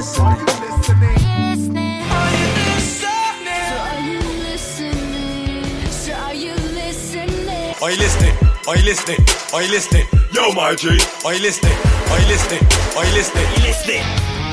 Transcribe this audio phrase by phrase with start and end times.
[0.00, 0.24] listening?
[0.24, 0.46] Are you
[1.50, 2.00] listening?
[2.08, 3.60] Are you listening?
[3.76, 4.16] Are you
[4.48, 5.52] listening?
[7.82, 8.34] Are you listening?
[8.66, 9.20] Are you listening?
[9.52, 10.06] Are you listening?
[10.32, 10.88] Yo, my G.
[11.26, 11.76] Are you listening?
[12.08, 12.62] Are you listening?
[12.96, 13.52] Are you listening?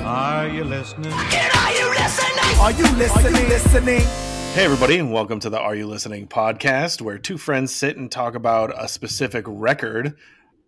[0.03, 1.13] Are you listening?
[1.13, 2.59] Are you listening?
[2.59, 3.47] Are you listening?
[3.47, 4.31] listening?
[4.53, 8.11] Hey, everybody, and welcome to the Are You Listening podcast, where two friends sit and
[8.11, 10.17] talk about a specific record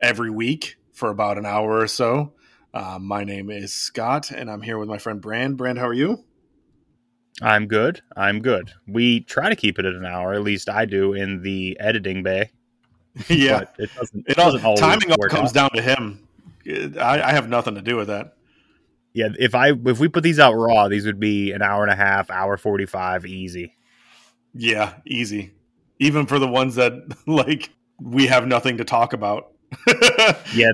[0.04, 2.34] every week for about an hour or so.
[2.74, 5.58] Uh, my name is Scott, and I'm here with my friend Brand.
[5.58, 6.24] Brand, how are you?
[7.42, 8.02] I'm good.
[8.16, 8.72] I'm good.
[8.88, 12.22] We try to keep it at an hour, at least I do in the editing
[12.22, 12.52] bay.
[13.30, 14.26] yeah, But it doesn't.
[14.28, 15.54] it all, doesn't always timing all comes out.
[15.54, 16.28] down to him.
[17.00, 18.36] I, I have nothing to do with that.
[19.14, 21.92] Yeah, if I if we put these out raw, these would be an hour and
[21.92, 23.76] a half, hour forty five, easy.
[24.56, 25.54] Yeah, easy.
[26.00, 26.94] Even for the ones that
[27.28, 27.70] like
[28.02, 29.53] we have nothing to talk about.
[30.56, 30.72] Yeah,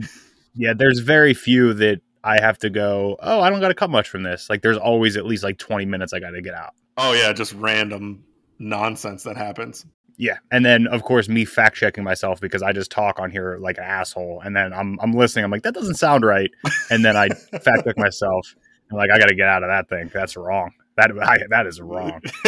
[0.55, 0.73] yeah.
[0.73, 3.17] There's very few that I have to go.
[3.21, 4.49] Oh, I don't got to cut much from this.
[4.49, 6.73] Like, there's always at least like twenty minutes I got to get out.
[6.97, 8.23] oh yeah, just random
[8.59, 9.85] nonsense that happens.
[10.17, 13.57] Yeah, and then of course me fact checking myself because I just talk on here
[13.61, 15.45] like an asshole, and then I'm I'm listening.
[15.45, 16.51] I'm like that doesn't sound right,
[16.89, 17.29] and then I
[17.63, 18.53] fact check myself.
[18.91, 20.11] I'm like I got to get out of that thing.
[20.13, 20.71] That's wrong.
[20.97, 22.19] That I, that is wrong.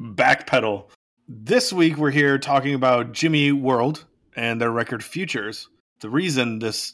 [0.00, 0.90] Backpedal.
[1.28, 4.04] This week we're here talking about Jimmy World
[4.38, 5.68] and their record Futures.
[6.00, 6.92] The reason this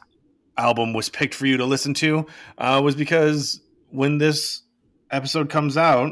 [0.57, 3.61] album was picked for you to listen to uh, was because
[3.91, 4.63] when this
[5.11, 6.11] episode comes out,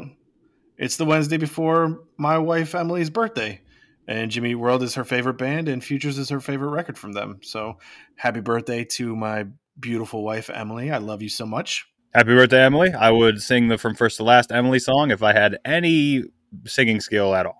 [0.77, 3.59] it's the Wednesday before my wife Emily's birthday.
[4.07, 7.39] And Jimmy World is her favorite band, and Futures is her favorite record from them.
[7.41, 7.79] So,
[8.15, 9.45] happy birthday to my
[9.79, 10.91] beautiful wife Emily.
[10.91, 11.85] I love you so much.
[12.13, 12.93] Happy birthday, Emily!
[12.93, 16.25] I would sing the from first to last Emily song if I had any
[16.65, 17.57] singing skill at all.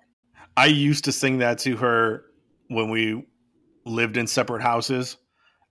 [0.54, 2.26] I used to sing that to her
[2.68, 3.24] when we
[3.84, 5.16] lived in separate houses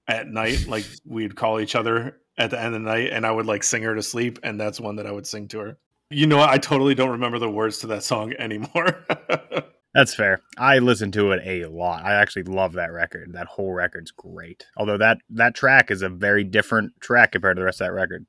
[0.08, 0.68] at night.
[0.68, 3.64] Like we'd call each other at the end of the night, and I would like
[3.64, 5.78] sing her to sleep, and that's one that I would sing to her.
[6.10, 6.42] You know.
[6.42, 9.06] I totally don't remember the words to that song anymore.
[9.94, 10.42] That's fair.
[10.58, 12.04] I listen to it a lot.
[12.04, 13.34] I actually love that record.
[13.34, 14.66] That whole record's great.
[14.76, 17.94] Although that that track is a very different track compared to the rest of that
[17.94, 18.26] record.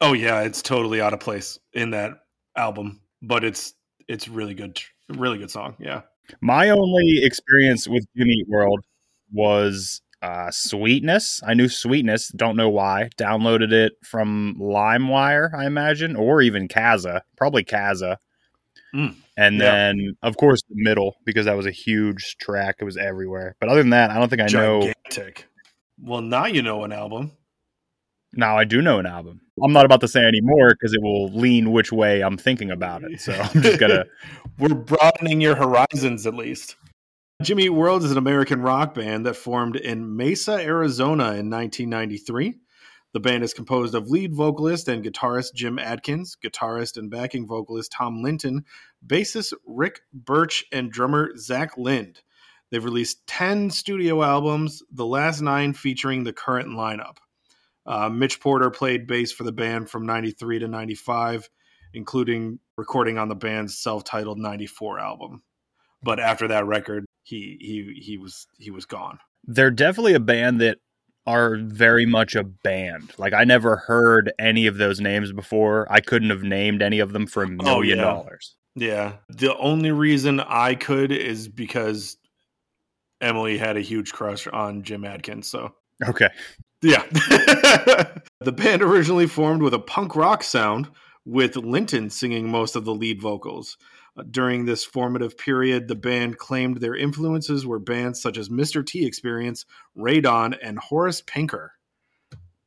[0.00, 2.12] oh yeah, it's totally out of place in that
[2.56, 3.74] album, but it's
[4.08, 5.74] it's really good, really good song.
[5.80, 6.02] Yeah.
[6.40, 8.84] My only experience with Jimmy World
[9.32, 11.40] was uh, Sweetness.
[11.44, 12.28] I knew Sweetness.
[12.28, 13.10] Don't know why.
[13.16, 17.20] Downloaded it from LimeWire, I imagine, or even Kazaa.
[17.36, 18.16] Probably Kazaa.
[18.94, 19.70] Mm, and yeah.
[19.70, 22.76] then, of course, the middle because that was a huge track.
[22.80, 23.56] It was everywhere.
[23.60, 24.92] But other than that, I don't think I know.
[26.02, 27.32] Well, now you know an album.
[28.32, 29.40] Now I do know an album.
[29.62, 33.02] I'm not about to say anymore because it will lean which way I'm thinking about
[33.02, 33.20] it.
[33.20, 34.04] So I'm just gonna.
[34.58, 36.76] We're broadening your horizons at least.
[37.42, 42.58] Jimmy Eat World is an American rock band that formed in Mesa, Arizona in 1993.
[43.14, 47.92] The band is composed of lead vocalist and guitarist Jim Adkins, guitarist and backing vocalist
[47.92, 48.66] Tom Linton,
[49.04, 52.20] bassist Rick Burch, and drummer Zach Lind.
[52.70, 57.16] They've released 10 studio albums, the last nine featuring the current lineup.
[57.86, 61.48] Uh, Mitch Porter played bass for the band from 93 to 95,
[61.94, 65.42] including recording on the band's self-titled 94 album.
[66.02, 69.18] But after that record, he he he was he was gone.
[69.44, 70.78] They're definitely a band that
[71.26, 73.12] are very much a band.
[73.18, 75.86] Like I never heard any of those names before.
[75.90, 78.04] I couldn't have named any of them for a oh, million yeah.
[78.04, 78.56] dollars.
[78.74, 79.14] Yeah.
[79.28, 82.16] The only reason I could is because
[83.20, 85.46] Emily had a huge crush on Jim Adkins.
[85.46, 85.74] So
[86.06, 86.28] Okay.
[86.82, 87.04] Yeah.
[87.12, 90.88] the band originally formed with a punk rock sound,
[91.26, 93.76] with Linton singing most of the lead vocals.
[94.30, 98.84] During this formative period, the band claimed their influences were bands such as Mr.
[98.84, 99.64] T Experience,
[99.96, 101.72] Radon, and Horace Pinker.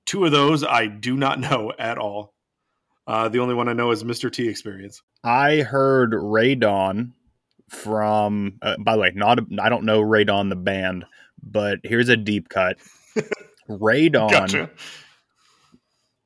[0.05, 2.33] Two of those I do not know at all.
[3.05, 4.31] Uh, the only one I know is Mr.
[4.31, 5.01] T Experience.
[5.23, 7.11] I heard Radon
[7.69, 8.57] from.
[8.61, 11.05] Uh, by the way, not a, I don't know Radon the band,
[11.41, 12.77] but here's a deep cut.
[13.69, 14.69] Radon Gotcha.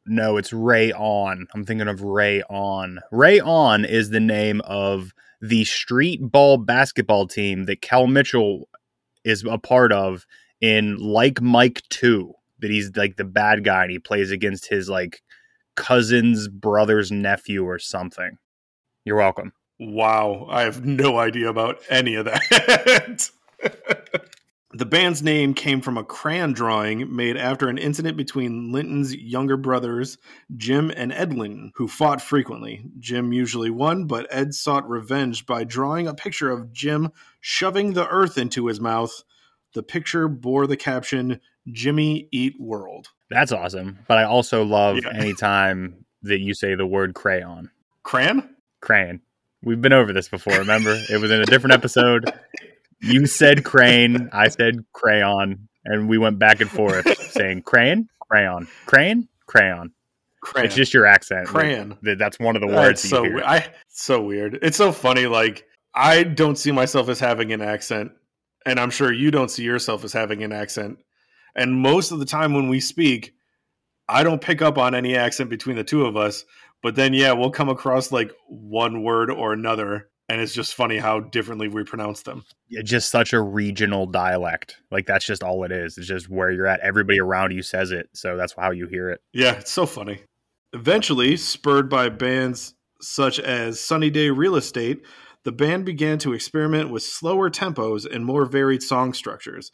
[0.07, 1.47] No, it's Ray On.
[1.53, 2.99] I'm thinking of Ray On.
[3.11, 8.69] Ray On is the name of the street ball basketball team that Cal Mitchell
[9.25, 10.25] is a part of
[10.61, 12.33] in Like Mike 2.
[12.59, 15.21] That he's like the bad guy and he plays against his like
[15.75, 18.37] cousin's brother's nephew or something.
[19.03, 19.53] You're welcome.
[19.79, 23.29] Wow, I have no idea about any of that.
[24.73, 29.55] the band's name came from a crayon drawing made after an incident between Linton's younger
[29.55, 30.17] brothers,
[30.57, 32.83] Jim and Ed Linton, who fought frequently.
[32.99, 37.09] Jim usually won, but Ed sought revenge by drawing a picture of Jim
[37.39, 39.23] shoving the earth into his mouth.
[39.73, 41.39] The picture bore the caption,
[41.71, 43.07] Jimmy Eat World.
[43.29, 43.99] That's awesome.
[44.07, 45.11] But I also love Yeah.
[45.13, 47.69] anytime that you say the word crayon.
[48.03, 48.55] Crayon?
[48.81, 49.21] Crayon.
[49.63, 50.97] We've been over this before, remember?
[51.09, 52.31] it was in a different episode.
[52.99, 58.67] You said crane, I said crayon, and we went back and forth saying crane, crayon,
[58.85, 59.91] crane, crayon.
[60.41, 60.65] Crayon.
[60.67, 61.47] It's just your accent.
[61.47, 61.97] Crayon.
[62.03, 63.41] That- That's one of the That's words that so hear.
[63.43, 64.59] I so weird.
[64.61, 65.25] It's so funny.
[65.27, 68.11] Like I don't see myself as having an accent,
[68.65, 70.99] and I'm sure you don't see yourself as having an accent.
[71.55, 73.33] And most of the time when we speak,
[74.07, 76.45] I don't pick up on any accent between the two of us.
[76.83, 80.97] But then, yeah, we'll come across like one word or another, and it's just funny
[80.97, 82.43] how differently we pronounce them.
[82.69, 84.77] It's just such a regional dialect.
[84.91, 85.97] Like that's just all it is.
[85.97, 86.79] It's just where you're at.
[86.81, 89.21] Everybody around you says it, so that's how you hear it.
[89.33, 90.21] Yeah, it's so funny.
[90.73, 95.05] Eventually, spurred by bands such as Sunny Day Real Estate,
[95.43, 99.71] the band began to experiment with slower tempos and more varied song structures.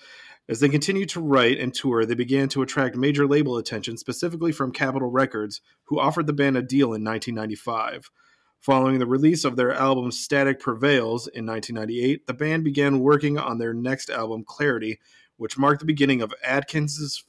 [0.49, 4.51] As they continued to write and tour, they began to attract major label attention, specifically
[4.51, 8.11] from Capitol Records, who offered the band a deal in 1995.
[8.63, 13.57] Following the release of their album Static Prevails in 1998, the band began working on
[13.57, 15.01] their next album, Clarity,
[15.35, 17.25] which marked the beginning of Adkins'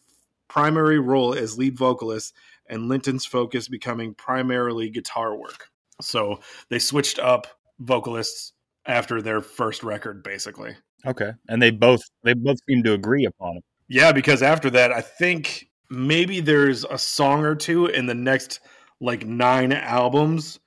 [0.46, 2.34] primary role as lead vocalist
[2.68, 5.70] and Linton's focus becoming primarily guitar work.
[6.00, 6.38] So
[6.68, 7.48] they switched up
[7.80, 8.52] vocalists
[8.86, 10.76] after their first record, basically.
[11.04, 13.64] Okay, and they both they both seem to agree upon it.
[13.88, 18.60] Yeah, because after that, I think maybe there's a song or two in the next
[19.00, 20.60] like nine albums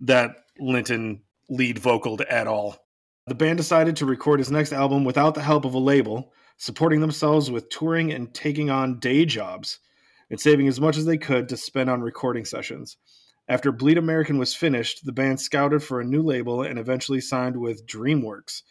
[0.00, 2.76] that Linton lead vocaled at all.
[3.26, 7.00] The band decided to record his next album without the help of a label, supporting
[7.00, 9.78] themselves with touring and taking on day jobs,
[10.30, 12.96] and saving as much as they could to spend on recording sessions.
[13.48, 17.56] After Bleed American was finished, the band scouted for a new label and eventually signed
[17.56, 18.62] with DreamWorks.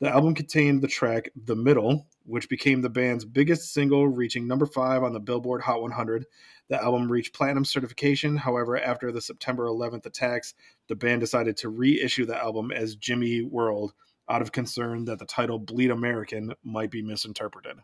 [0.00, 4.66] The album contained the track The Middle, which became the band's biggest single, reaching number
[4.66, 6.26] five on the Billboard Hot 100.
[6.70, 8.36] The album reached platinum certification.
[8.36, 10.54] However, after the September 11th attacks,
[10.88, 13.92] the band decided to reissue the album as Jimmy World
[14.28, 17.76] out of concern that the title Bleed American might be misinterpreted.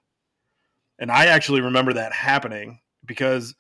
[0.99, 3.55] And I actually remember that happening because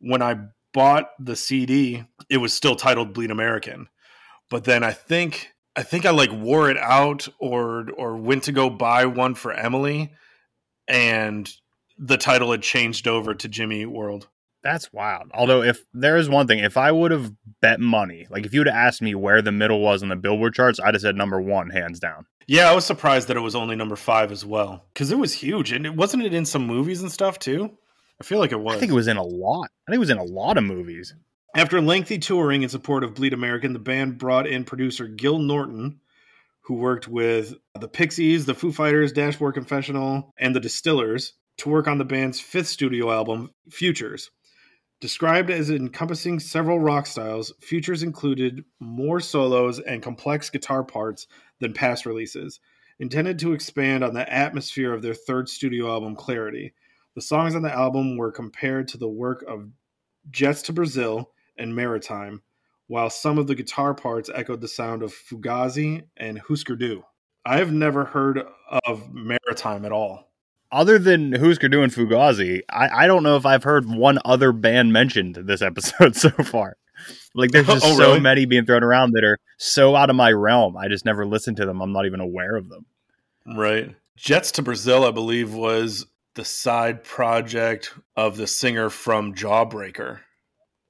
[0.00, 0.36] when I
[0.72, 3.88] bought the CD, it was still titled Bleed American.
[4.50, 8.52] But then I think I think I like wore it out or or went to
[8.52, 10.12] go buy one for Emily
[10.88, 11.50] and
[11.98, 14.28] the title had changed over to Jimmy World.
[14.62, 15.30] That's wild.
[15.34, 18.60] Although, if there is one thing, if I would have bet money, like if you
[18.60, 21.16] would have asked me where the middle was on the Billboard charts, I'd have said
[21.16, 22.26] number one, hands down.
[22.46, 25.34] Yeah, I was surprised that it was only number five as well because it was
[25.34, 27.76] huge, and it wasn't it in some movies and stuff too.
[28.20, 28.76] I feel like it was.
[28.76, 29.70] I think it was in a lot.
[29.86, 31.14] I think it was in a lot of movies.
[31.54, 36.00] After lengthy touring in support of Bleed American, the band brought in producer Gil Norton,
[36.62, 41.88] who worked with the Pixies, the Foo Fighters, Dashboard Confessional, and the Distillers, to work
[41.88, 44.30] on the band's fifth studio album, Futures.
[45.00, 51.28] Described as encompassing several rock styles, Futures included more solos and complex guitar parts
[51.60, 52.58] than past releases,
[52.98, 56.74] intended to expand on the atmosphere of their third studio album, Clarity.
[57.14, 59.70] The songs on the album were compared to the work of
[60.32, 62.42] Jets to Brazil and Maritime,
[62.88, 67.04] while some of the guitar parts echoed the sound of Fugazi and Husker Du.
[67.44, 68.42] I have never heard
[68.84, 70.27] of Maritime at all.
[70.70, 74.92] Other than Husker and Fugazi, I, I don't know if I've heard one other band
[74.92, 76.76] mentioned this episode so far.
[77.34, 78.20] Like there's oh, just Oh, so really?
[78.20, 80.76] many being thrown around that are so out of my realm.
[80.76, 81.80] I just never listened to them.
[81.80, 82.86] I'm not even aware of them.
[83.46, 83.94] Right.
[84.16, 90.20] Jets to Brazil, I believe, was the side project of the singer from Jawbreaker,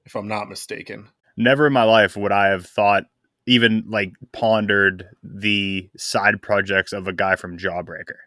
[0.05, 1.07] if I'm not mistaken.
[1.37, 3.05] Never in my life would I have thought
[3.45, 8.17] even like pondered the side projects of a guy from Jawbreaker.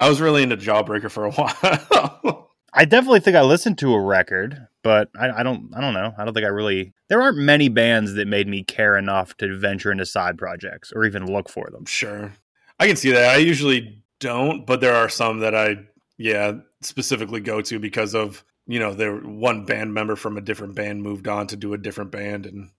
[0.00, 2.48] I was really into Jawbreaker for a while.
[2.74, 5.70] I definitely think I listened to a record, but I, I don't.
[5.76, 6.12] I don't know.
[6.16, 6.92] I don't think I really.
[7.08, 11.04] There aren't many bands that made me care enough to venture into side projects or
[11.04, 11.84] even look for them.
[11.84, 12.32] sure.
[12.80, 13.30] I can see that.
[13.30, 15.76] I usually don't, but there are some that I,
[16.16, 20.74] yeah, specifically go to because of, you know, there one band member from a different
[20.74, 22.70] band moved on to do a different band and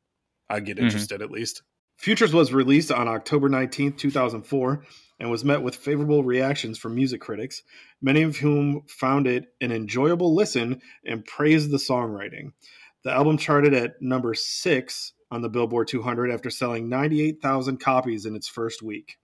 [0.49, 0.83] I get Mhm.
[0.85, 1.61] interested at least.
[2.03, 4.83] Futures was released on October 19th, 2004
[5.21, 7.63] and was met with favorable reactions from music critics,
[8.01, 12.51] many of whom found it an enjoyable listen and praised the songwriting.
[13.05, 18.35] The album charted at number 6 on the Billboard 200 after selling 98,000 copies in
[18.35, 19.17] its first week.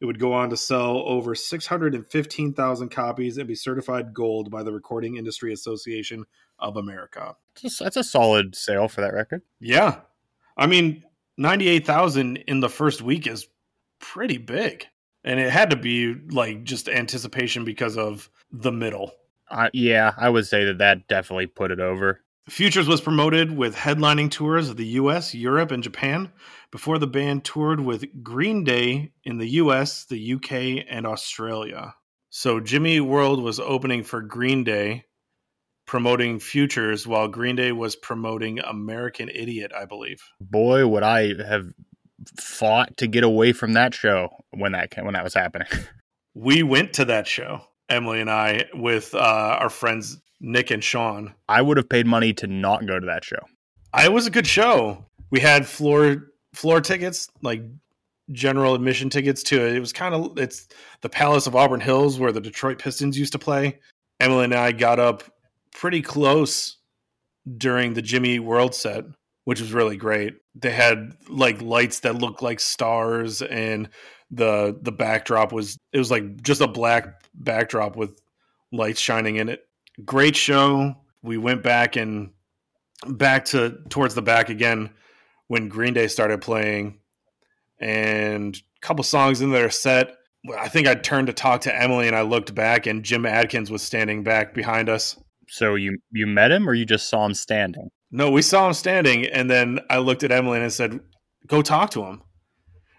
[0.00, 4.72] It would go on to sell over 615,000 copies and be certified gold by the
[4.72, 6.26] Recording Industry Association
[6.60, 7.34] of America.
[7.60, 9.42] That's a solid sale for that record.
[9.58, 10.02] Yeah.
[10.56, 11.02] I mean,
[11.36, 13.48] 98,000 in the first week is
[14.00, 14.86] pretty big.
[15.24, 19.12] And it had to be like just anticipation because of the middle.
[19.50, 22.20] Uh, yeah, I would say that that definitely put it over.
[22.48, 26.30] Futures was promoted with headlining tours of the US, Europe, and Japan
[26.70, 31.94] before the band toured with Green Day in the US, the UK, and Australia.
[32.28, 35.04] So Jimmy World was opening for Green Day,
[35.86, 40.22] promoting Futures, while Green Day was promoting American Idiot, I believe.
[40.40, 41.66] Boy, would I have
[42.38, 45.68] fought to get away from that show when that came, when that was happening.
[46.36, 49.18] We went to that show, Emily and I, with uh,
[49.60, 51.32] our friends Nick and Sean.
[51.48, 53.38] I would have paid money to not go to that show.
[53.96, 55.06] It was a good show.
[55.30, 57.62] We had floor floor tickets, like
[58.32, 59.76] general admission tickets to it.
[59.76, 60.66] It was kind of it's
[61.02, 63.78] the Palace of Auburn Hills where the Detroit Pistons used to play.
[64.18, 65.22] Emily and I got up
[65.74, 66.78] pretty close
[67.58, 69.04] during the Jimmy World set,
[69.44, 70.34] which was really great.
[70.54, 73.90] They had like lights that looked like stars and
[74.30, 78.18] the the backdrop was it was like just a black backdrop with
[78.72, 79.66] lights shining in it.
[80.04, 80.96] Great show.
[81.22, 82.30] We went back and
[83.06, 84.90] back to towards the back again
[85.48, 86.98] when Green Day started playing,
[87.78, 90.16] and a couple songs in their set.
[90.58, 93.70] I think I turned to talk to Emily, and I looked back, and Jim Adkins
[93.70, 95.18] was standing back behind us.
[95.48, 97.90] So you you met him or you just saw him standing?
[98.10, 101.00] No, we saw him standing, and then I looked at Emily and I said,
[101.46, 102.22] "Go talk to him."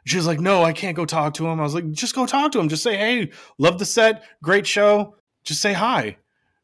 [0.06, 2.26] She was like, "No, I can't go talk to him." I was like, "Just go
[2.26, 2.70] talk to him.
[2.70, 5.16] Just say, hey, love the set, great show.
[5.44, 6.18] Just say hi."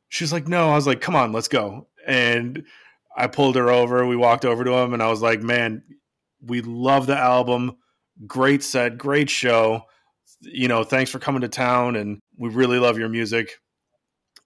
[0.10, 2.64] She's like, "No." I was like, "Come on, let's go." And
[3.16, 4.06] I pulled her over.
[4.06, 5.84] We walked over to him, and I was like, "Man,
[6.42, 7.78] we love the album.
[8.28, 9.84] Great set, great show.
[10.42, 13.52] You know, thanks for coming to town, and we really love your music."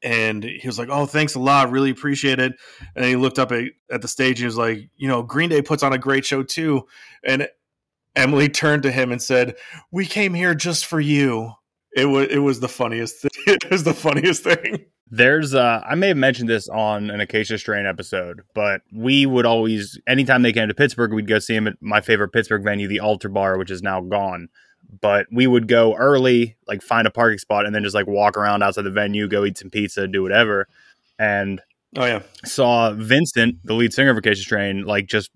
[0.03, 1.71] And he was like, "Oh, thanks a lot.
[1.71, 2.53] Really appreciate it."
[2.95, 5.49] And he looked up at, at the stage and he was like, "You know, Green
[5.49, 6.85] Day puts on a great show too."
[7.23, 7.47] And
[8.15, 9.55] Emily turned to him and said,
[9.91, 11.53] "We came here just for you."
[11.95, 13.21] It was it was the funniest.
[13.21, 13.31] Thing.
[13.47, 14.85] It was the funniest thing.
[15.09, 19.45] There's uh I may have mentioned this on an Acacia Strain episode, but we would
[19.45, 22.87] always anytime they came to Pittsburgh, we'd go see him at my favorite Pittsburgh venue,
[22.87, 24.49] the Altar Bar, which is now gone.
[25.01, 28.37] But we would go early, like find a parking spot and then just like walk
[28.37, 30.67] around outside the venue, go eat some pizza, do whatever.
[31.19, 31.61] And
[31.97, 35.31] Oh yeah, saw Vincent, the lead singer of Acacia Strain, like just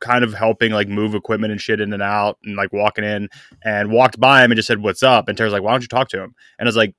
[0.00, 3.28] kind of helping like move equipment and shit in and out and like walking in
[3.64, 5.28] and walked by him and just said, What's up?
[5.28, 6.34] And Tara's like, Why don't you talk to him?
[6.58, 6.94] And I was like,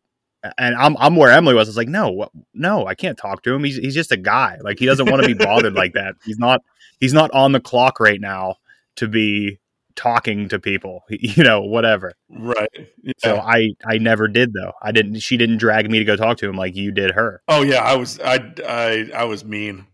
[0.57, 1.67] and I'm I'm where Emily was.
[1.67, 3.63] I was like, no, what, no, I can't talk to him.
[3.63, 4.57] He's he's just a guy.
[4.61, 6.15] Like he doesn't want to be bothered like that.
[6.23, 6.61] He's not
[6.99, 8.55] he's not on the clock right now
[8.97, 9.59] to be
[9.99, 11.03] talking to people.
[11.09, 12.13] You know, whatever.
[12.29, 12.69] right.
[13.03, 13.13] Yeah.
[13.19, 14.71] So I I never did though.
[14.81, 15.19] I didn't.
[15.19, 17.41] She didn't drag me to go talk to him like you did her.
[17.47, 19.85] oh yeah, I was I I I was mean.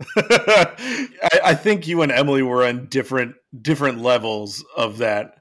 [0.16, 5.34] I, I think you and Emily were on different different levels of that.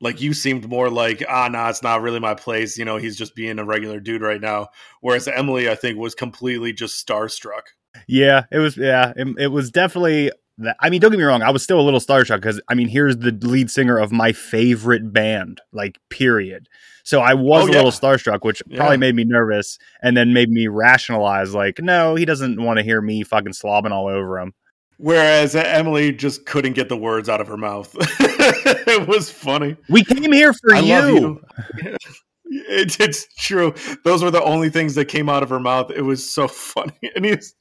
[0.00, 2.78] Like you seemed more like, ah, nah, it's not really my place.
[2.78, 4.68] You know, he's just being a regular dude right now.
[5.00, 7.62] Whereas Emily, I think, was completely just starstruck.
[8.06, 8.76] Yeah, it was.
[8.76, 10.30] Yeah, it, it was definitely.
[10.58, 11.42] That, I mean, don't get me wrong.
[11.42, 14.32] I was still a little starstruck because I mean, here's the lead singer of my
[14.32, 16.68] favorite band, like period.
[17.04, 17.76] So I was Oh, a yeah.
[17.76, 18.76] little starstruck, which Yeah.
[18.78, 22.82] probably made me nervous, and then made me rationalize, like, no, he doesn't want to
[22.82, 24.52] hear me fucking slobbing all over him.
[24.98, 27.94] Whereas Emily just couldn't get the words out of her mouth.
[28.20, 29.76] it was funny.
[29.88, 31.40] We came here for I you.
[31.80, 31.96] you.
[32.50, 33.74] It, it's true.
[34.04, 35.90] Those were the only things that came out of her mouth.
[35.90, 36.98] It was so funny.
[37.14, 37.54] And he's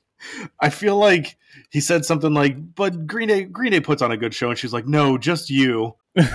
[0.59, 1.37] I feel like
[1.69, 4.49] he said something like, but Green Day Green Day puts on a good show.
[4.49, 5.95] And she's like, No, just you.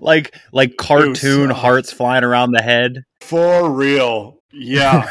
[0.00, 3.04] like like cartoon hearts flying around the head.
[3.20, 4.40] For real.
[4.52, 5.10] Yeah.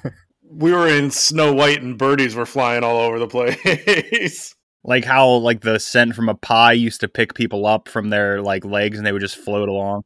[0.50, 4.54] we were in Snow White and birdies were flying all over the place.
[4.84, 8.42] Like how like the scent from a pie used to pick people up from their
[8.42, 10.02] like legs and they would just float along.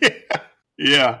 [0.00, 0.08] yeah.
[0.78, 1.18] yeah.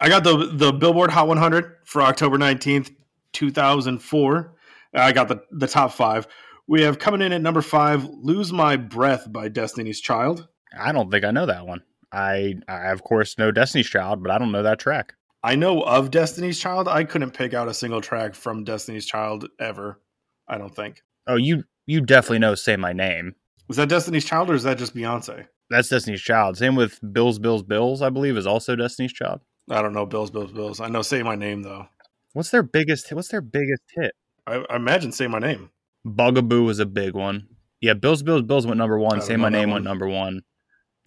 [0.00, 2.94] I got the the Billboard Hot 100 for October 19th,
[3.32, 4.54] 2004.
[4.94, 6.26] I got the the top 5.
[6.66, 10.48] We have coming in at number 5, Lose My Breath by Destiny's Child.
[10.78, 11.82] I don't think I know that one.
[12.12, 15.14] I I of course know Destiny's Child, but I don't know that track.
[15.42, 16.88] I know of Destiny's Child.
[16.88, 20.00] I couldn't pick out a single track from Destiny's Child ever.
[20.48, 21.02] I don't think.
[21.26, 23.34] Oh, you you definitely know Say My Name.
[23.68, 25.46] Was that Destiny's Child or is that just Beyonce?
[25.70, 26.56] That's Destiny's Child.
[26.56, 29.40] Same with Bills Bills Bills, I believe, is also Destiny's Child.
[29.70, 30.06] I don't know.
[30.06, 30.80] Bills, Bills, Bills.
[30.80, 31.02] I know.
[31.02, 31.86] Say my name though.
[32.32, 34.12] What's their biggest what's their biggest hit?
[34.46, 35.70] I, I imagine say my name.
[36.04, 37.48] Bugaboo was a big one.
[37.80, 39.18] Yeah, Bills Bills Bills went number one.
[39.18, 39.76] don't Say My Name one.
[39.76, 40.42] went number one.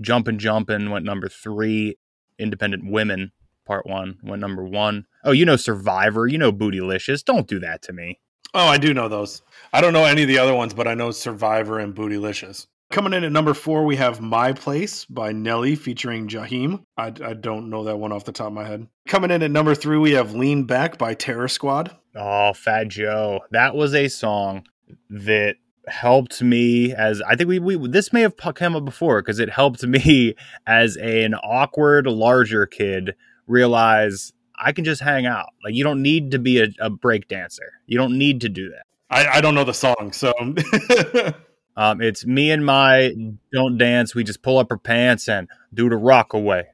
[0.02, 1.98] Jumpin' Jumpin' went number three.
[2.40, 3.32] Independent Women
[3.66, 5.06] Part One went number one.
[5.24, 6.28] Oh, you know Survivor.
[6.28, 7.24] You know Bootylicious.
[7.24, 8.20] Don't do that to me.
[8.54, 9.42] Oh, I do know those.
[9.72, 12.68] I don't know any of the other ones, but I know Survivor and Bootylicious.
[12.92, 16.84] Coming in at number four, we have My Place by Nelly featuring Jaheim.
[16.98, 18.86] I, I don't know that one off the top of my head.
[19.08, 21.96] Coming in at number three, we have Lean Back by Terror Squad.
[22.18, 23.40] Oh, Fat Joe.
[23.52, 24.66] That was a song
[25.10, 25.56] that
[25.88, 29.50] helped me as I think we, we this may have come up before because it
[29.50, 30.36] helped me
[30.68, 33.16] as an awkward larger kid
[33.48, 35.48] realize I can just hang out.
[35.64, 37.72] Like you don't need to be a, a break dancer.
[37.86, 38.84] You don't need to do that.
[39.10, 40.34] I, I don't know the song, so
[41.76, 43.14] Um, it's me and my
[43.54, 44.14] don't dance.
[44.14, 46.68] We just pull up her pants and do the rock away.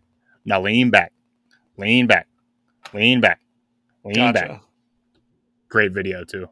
[0.45, 1.13] Now lean back,
[1.77, 2.27] lean back,
[2.93, 3.39] lean back,
[4.03, 4.61] lean back.
[5.69, 6.47] Great video too.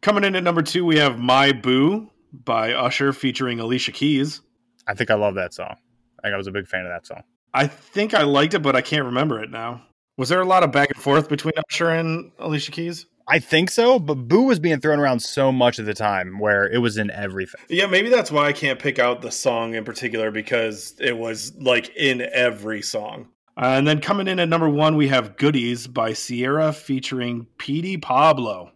[0.00, 4.40] Coming in at number two, we have My Boo by Usher featuring Alicia Keys.
[4.86, 5.76] I think I love that song.
[6.18, 7.22] I think I was a big fan of that song.
[7.52, 9.82] I think I liked it, but I can't remember it now.
[10.16, 13.06] Was there a lot of back and forth between Usher and Alicia Keys?
[13.30, 16.68] I think so, but Boo was being thrown around so much at the time where
[16.68, 17.60] it was in everything.
[17.68, 21.54] Yeah, maybe that's why I can't pick out the song in particular because it was
[21.56, 23.28] like in every song.
[23.56, 27.96] Uh, and then coming in at number one, we have Goodies by Ciara featuring Petey
[27.96, 28.72] Pablo.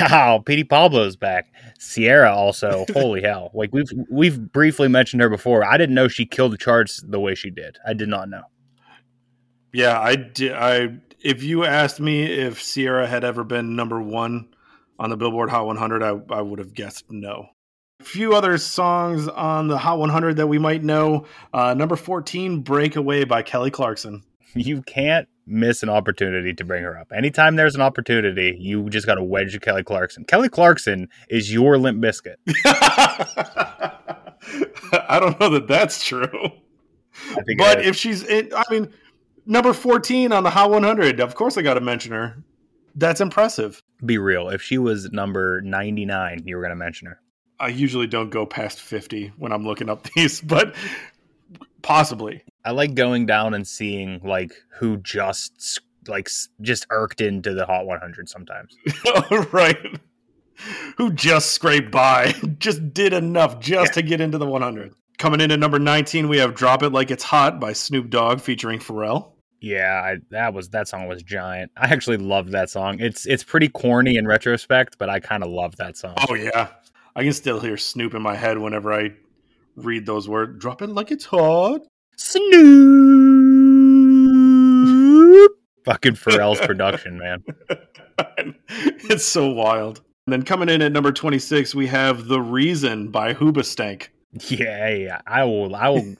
[0.00, 1.52] Wow, Petey Pablo's back.
[1.78, 3.50] Ciara also, holy hell.
[3.54, 5.64] Like we've we've briefly mentioned her before.
[5.64, 7.78] I didn't know she killed the charts the way she did.
[7.86, 8.42] I did not know.
[9.72, 10.52] Yeah, I did.
[10.52, 14.48] I if you asked me if Ciara had ever been number one
[14.98, 17.48] on the Billboard Hot 100, I, I would have guessed no.
[18.00, 21.26] A few other songs on the Hot 100 that we might know.
[21.52, 24.22] Uh, number 14, "Breakaway" by Kelly Clarkson.
[24.54, 27.12] You can't miss an opportunity to bring her up.
[27.12, 30.24] Anytime there's an opportunity, you just got to wedge Kelly Clarkson.
[30.24, 32.36] Kelly Clarkson is your Limp Bizkit.
[34.92, 36.52] I don't know that that's true.
[37.58, 38.92] But if she's, in, I mean,
[39.50, 42.42] number 14 on the Hot 100, of course I got to mention her.
[42.94, 43.82] That's impressive.
[44.04, 47.20] be real, if she was number 99, you were going to mention her.
[47.58, 50.74] I usually don't go past 50 when I'm looking up these, but
[51.82, 52.42] possibly.
[52.64, 56.28] I like going down and seeing like who just like
[56.60, 58.76] just irked into the Hot 100 sometimes.
[59.52, 60.00] right.
[60.96, 64.94] Who just scraped by, just did enough just to get into the 100.
[65.18, 68.40] Coming in at number 19, we have Drop It Like It's Hot by Snoop Dogg
[68.40, 69.32] featuring Pharrell.
[69.60, 71.70] Yeah, I, that was that song was giant.
[71.76, 72.98] I actually loved that song.
[73.00, 76.14] It's it's pretty corny in retrospect, but I kind of love that song.
[76.28, 76.68] Oh, yeah.
[77.14, 79.10] I can still hear Snoop in my head whenever I
[79.76, 80.58] read those words.
[80.60, 81.82] Drop it like it's hot.
[82.16, 82.50] Snoop.
[85.84, 87.44] Fucking Pharrell's production, man.
[88.78, 90.02] it's so wild.
[90.26, 94.08] And then coming in at number 26, we have The Reason by Hoobastank.
[94.48, 95.20] Yeah, yeah.
[95.26, 95.74] I will.
[95.74, 96.14] I will.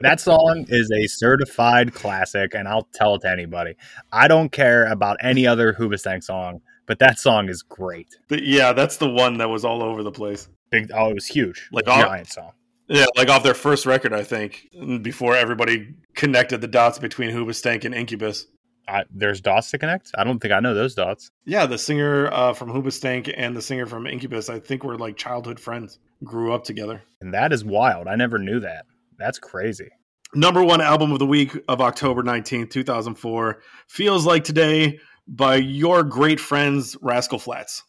[0.00, 3.74] that song is a certified classic, and I'll tell it to anybody.
[4.12, 8.08] I don't care about any other Hoobastank song, but that song is great.
[8.28, 10.48] The- yeah, that's the one that was all over the place.
[10.70, 10.90] Big.
[10.94, 11.68] Oh, it was huge.
[11.72, 12.52] Like all- giant song.
[12.86, 14.68] Yeah, like off their first record, I think,
[15.00, 18.44] before everybody connected the dots between Hoobastank and Incubus.
[18.86, 20.10] I, there's dots to connect.
[20.16, 21.30] I don't think I know those dots.
[21.44, 25.16] Yeah, the singer uh, from Hoobastank and the singer from Incubus, I think, were like
[25.16, 27.02] childhood friends, grew up together.
[27.20, 28.06] And that is wild.
[28.06, 28.86] I never knew that.
[29.18, 29.88] That's crazy.
[30.34, 36.02] Number one album of the week of October 19th, 2004, Feels Like Today by your
[36.02, 37.82] great friends, Rascal Flatts.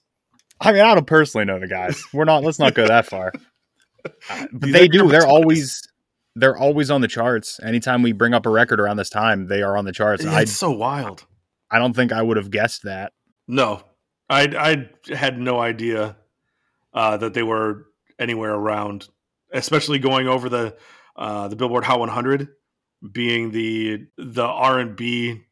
[0.61, 2.01] I mean, I don't personally know the guys.
[2.13, 2.43] We're not.
[2.43, 3.33] Let's not go that far.
[4.29, 5.07] Uh, but they do.
[5.09, 5.81] They're 20 always.
[6.35, 7.59] They're always on the charts.
[7.63, 10.23] Anytime we bring up a record around this time, they are on the charts.
[10.25, 11.25] It's so wild.
[11.71, 13.13] I don't think I would have guessed that.
[13.47, 13.83] No,
[14.29, 16.17] I I had no idea
[16.93, 17.85] uh, that they were
[18.19, 19.07] anywhere around,
[19.53, 20.75] especially going over the
[21.15, 22.49] uh, the Billboard Hot 100,
[23.11, 25.43] being the the R and B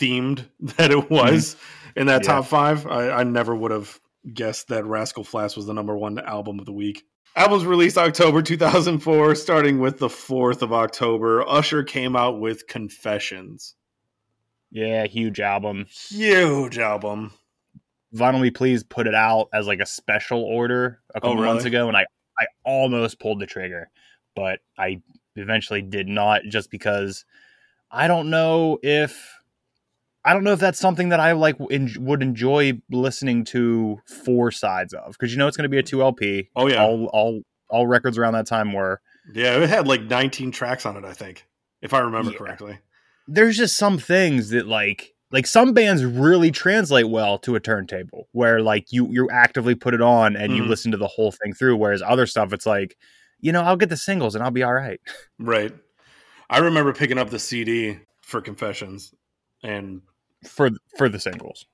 [0.00, 1.56] themed that it was
[1.96, 2.30] in that Mm-hmm.
[2.30, 2.36] Yeah.
[2.36, 2.86] top five.
[2.86, 4.00] I, I never would have
[4.32, 7.04] guessed that Rascal Flatts was the number one album of the week.
[7.36, 11.42] Albums released October 2004, starting with the 4th of October.
[11.48, 13.74] Usher came out with Confessions.
[14.70, 15.86] Yeah, huge album.
[15.88, 17.32] Huge album.
[18.14, 21.46] Vinyl Please put it out as like a special order a couple Oh, really?
[21.46, 22.06] months ago, and I
[22.38, 23.90] I almost pulled the trigger,
[24.36, 25.00] but I
[25.36, 27.24] eventually did not, just because
[27.90, 29.34] I don't know if
[30.24, 34.50] I don't know if that's something that I like en- would enjoy listening to four
[34.50, 36.48] sides of because you know it's going to be a two LP.
[36.56, 36.82] Oh, yeah.
[36.82, 39.00] all all all records around that time were.
[39.34, 41.46] Yeah, it had like 19 tracks on it, I think,
[41.82, 42.38] if I remember Yeah.
[42.38, 42.78] correctly.
[43.26, 48.28] there's just some things that like like some bands really translate well to a turntable
[48.32, 50.68] where like you you actively put it on and you Mhm.
[50.68, 52.96] listen to the whole thing through whereas other stuff it's like
[53.40, 55.00] you know I'll get the singles and I'll be all right.
[55.38, 55.72] Right.
[56.50, 59.14] I remember picking up the CD for Confessions
[59.62, 60.02] and
[60.46, 61.66] for for the singles.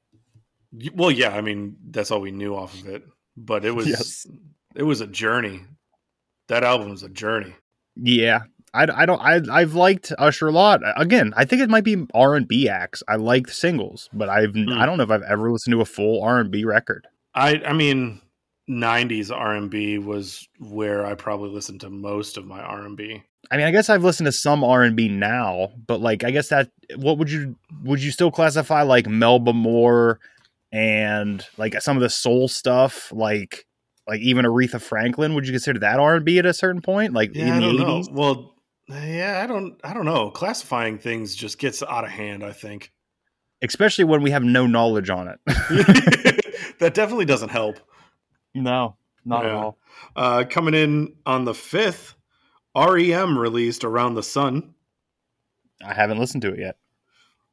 [0.95, 3.05] Well, yeah, I mean that's all we knew off of it,
[3.37, 4.27] but it was Yes.
[4.77, 5.63] it was a journey.
[6.49, 7.55] That album was a journey.
[7.97, 8.41] Yeah.
[8.73, 10.81] I, I don't I I've liked Usher a lot.
[10.97, 13.03] Again, I think it might be R and B acts.
[13.09, 14.69] I like singles, but I've Hmm.
[14.71, 17.09] I don't know if I've ever listened to a full R and B record.
[17.35, 18.21] I I mean,
[18.71, 23.23] '90s R&B was where I probably listened to most of my R&B.
[23.51, 26.31] I mean, I guess I've listened to some R and B now, but like, I
[26.31, 30.21] guess that what would you would you still classify like Melba Moore
[30.71, 33.67] and like some of the soul stuff, like
[34.07, 35.35] like even Aretha Franklin?
[35.35, 37.67] Would you consider that R and B at a certain point, like Yeah, in the
[37.67, 37.95] don't know.
[37.97, 38.09] eighties?
[38.13, 38.55] Well,
[38.89, 40.31] yeah, I don't I don't know.
[40.31, 42.45] Classifying things just gets out of hand.
[42.45, 42.93] I think
[43.63, 45.39] Especially when we have no knowledge on it.
[46.79, 47.79] that definitely doesn't help.
[48.55, 49.79] No, not at all.
[50.17, 52.15] Uh, coming in on the fifth,
[52.77, 54.75] REM released "Around the Sun."
[55.85, 56.77] I haven't listened to it yet.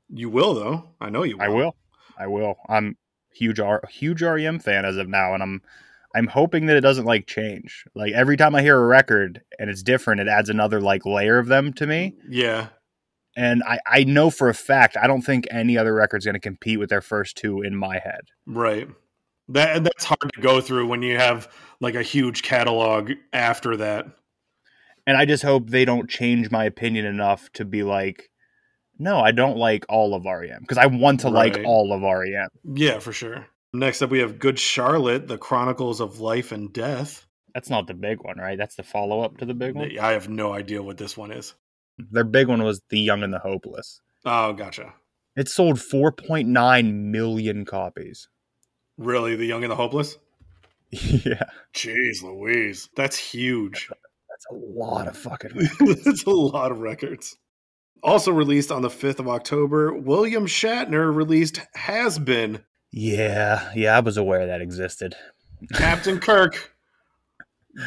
[0.10, 0.90] You will though.
[1.00, 1.38] I know you.
[1.38, 1.44] Will.
[1.44, 1.76] I will.
[2.20, 2.56] I will.
[2.70, 2.98] I'm
[3.34, 5.62] huge R huge REM fan as of now, and I'm
[6.16, 7.86] I'm hoping that it doesn't like change.
[7.94, 11.38] Like every time I hear a record and it's different, it adds another like layer
[11.38, 12.16] of them to me.
[12.28, 12.70] Yeah,
[13.36, 16.40] And I, I know for a fact I don't think any other record's going to
[16.40, 18.22] compete with their first two in my head.
[18.46, 18.88] right.
[19.50, 24.08] That that's hard to go through when you have like a huge catalog after that.
[25.06, 28.30] And I just hope they don't change my opinion enough to be like,
[29.00, 32.50] no, I don't like all of REM because I want to like all of REM.
[32.76, 33.48] Yeah, for sure.
[33.74, 37.26] Next up, we have Good Charlotte: The Chronicles of Life and Death.
[37.54, 38.58] That's not the big one, right?
[38.58, 39.98] That's the follow up to the big one.
[40.00, 41.54] I have no idea what this one is.
[41.98, 44.02] Their big one was The Young and the Hopeless.
[44.26, 44.94] Oh, gotcha.
[45.36, 48.28] It sold 4.9 million copies.
[48.98, 50.18] Really, The Young and the Hopeless?
[50.92, 51.44] yeah.
[51.74, 53.90] Jeez, Louise, that's huge.
[54.30, 55.52] That's a lot of fucking.
[56.06, 57.38] That's a lot of records.
[58.04, 62.64] Also released on the 5th of October, William Shatner released Has Been.
[62.92, 63.72] yeah.
[63.76, 63.98] Yeah.
[63.98, 65.16] I was aware that existed.
[65.74, 66.72] Captain Kirk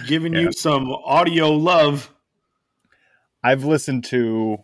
[0.08, 0.40] giving Yeah.
[0.40, 2.12] you some audio love.
[3.44, 4.58] I've listened to,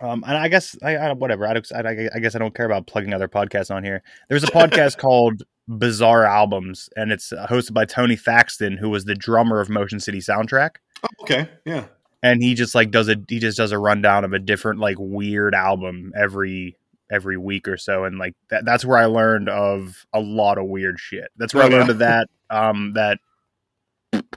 [0.00, 1.46] um, and I guess I, I whatever.
[1.46, 4.02] I, I, I guess I don't care about plugging other podcasts on here.
[4.28, 9.04] There's a podcast called Bizarre Albums, and it's uh, hosted by Tony Thaxton, who was
[9.04, 10.76] the drummer of Motion City Soundtrack.
[11.04, 11.84] Oh, okay, yeah.
[12.22, 14.96] And he just like does a he just does a rundown of a different like
[14.98, 16.76] weird album every
[17.10, 20.66] every week or so, and like that, that's where I learned of a lot of
[20.66, 21.28] weird shit.
[21.36, 21.92] That's where Oh, I learned yeah.
[21.92, 23.18] of that um that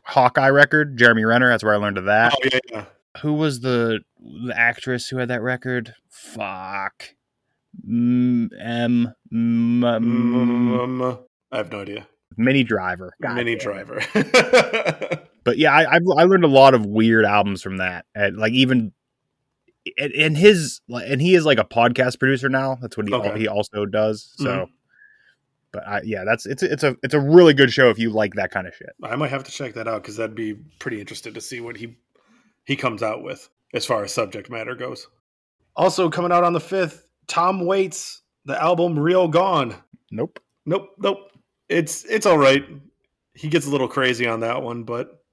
[0.06, 1.50] Hawkeye record, Jeremy Renner.
[1.50, 2.34] That's where I learned of that.
[2.36, 2.86] Oh, yeah, yeah.
[3.22, 5.94] Who was the the actress who had that record?
[6.10, 7.10] Fuck.
[7.88, 9.14] Mm, M.
[9.32, 11.20] M- M- Um,
[11.52, 12.08] I have no idea.
[12.38, 13.14] Minnie Driver.
[13.22, 13.86] God Minnie damn.
[13.86, 15.20] Driver.
[15.46, 18.54] But yeah, I, I've I learned a lot of weird albums from that, and like
[18.54, 18.94] even.
[19.98, 22.78] And, and his and he is like a podcast producer now.
[22.82, 23.38] That's what he Okay.
[23.40, 24.32] he also does.
[24.38, 24.68] So, Mhm.
[25.74, 28.10] but I, yeah, that's it's a, it's a it's a really good show if you
[28.10, 28.92] like that kind of shit.
[29.04, 31.76] I might have to check that out because that'd be pretty interested to see what
[31.76, 31.98] he
[32.66, 35.08] he comes out with as far as subject matter goes.
[35.76, 39.76] Also coming out on the fifth, Tom Waits, the album Real Gone.
[40.12, 40.40] Nope.
[40.66, 41.32] Nope, nope.
[41.70, 42.64] It's it's all right.
[43.34, 45.24] He gets a little crazy on that one, but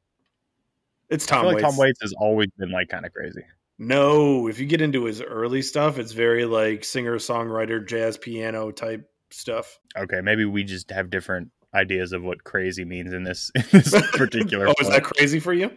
[1.11, 1.77] it's I Tom feel like Waits.
[1.77, 3.43] Tom Waits has always been like kind of crazy.
[3.79, 8.71] No, if you get into his early stuff, it's very like singer songwriter, jazz piano
[8.71, 9.79] type stuff.
[9.97, 13.95] Okay, maybe we just have different ideas of what crazy means in this in this
[14.13, 14.69] particular.
[14.69, 15.71] oh, is that crazy for you?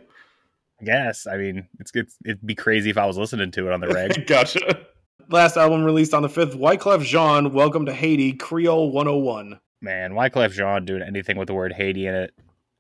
[0.84, 1.26] I guess.
[1.28, 3.88] I mean, it's, it's it'd be crazy if I was listening to it on the
[3.88, 4.26] reg.
[4.28, 4.86] gotcha.
[5.30, 9.62] Last album released on the 5th, Wyclef Jean, Welcome to Haiti, Creole 101.
[9.82, 12.34] Man, Wyclef Jean doing anything with the word Haiti in it.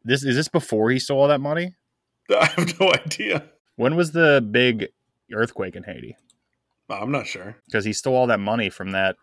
[0.03, 1.75] This is this before he stole all that money?
[2.29, 3.45] I have no idea.
[3.77, 4.89] When was the big
[5.33, 6.17] earthquake in Haiti?
[6.89, 7.55] Oh, I'm not sure.
[7.67, 9.15] because he stole all that money from that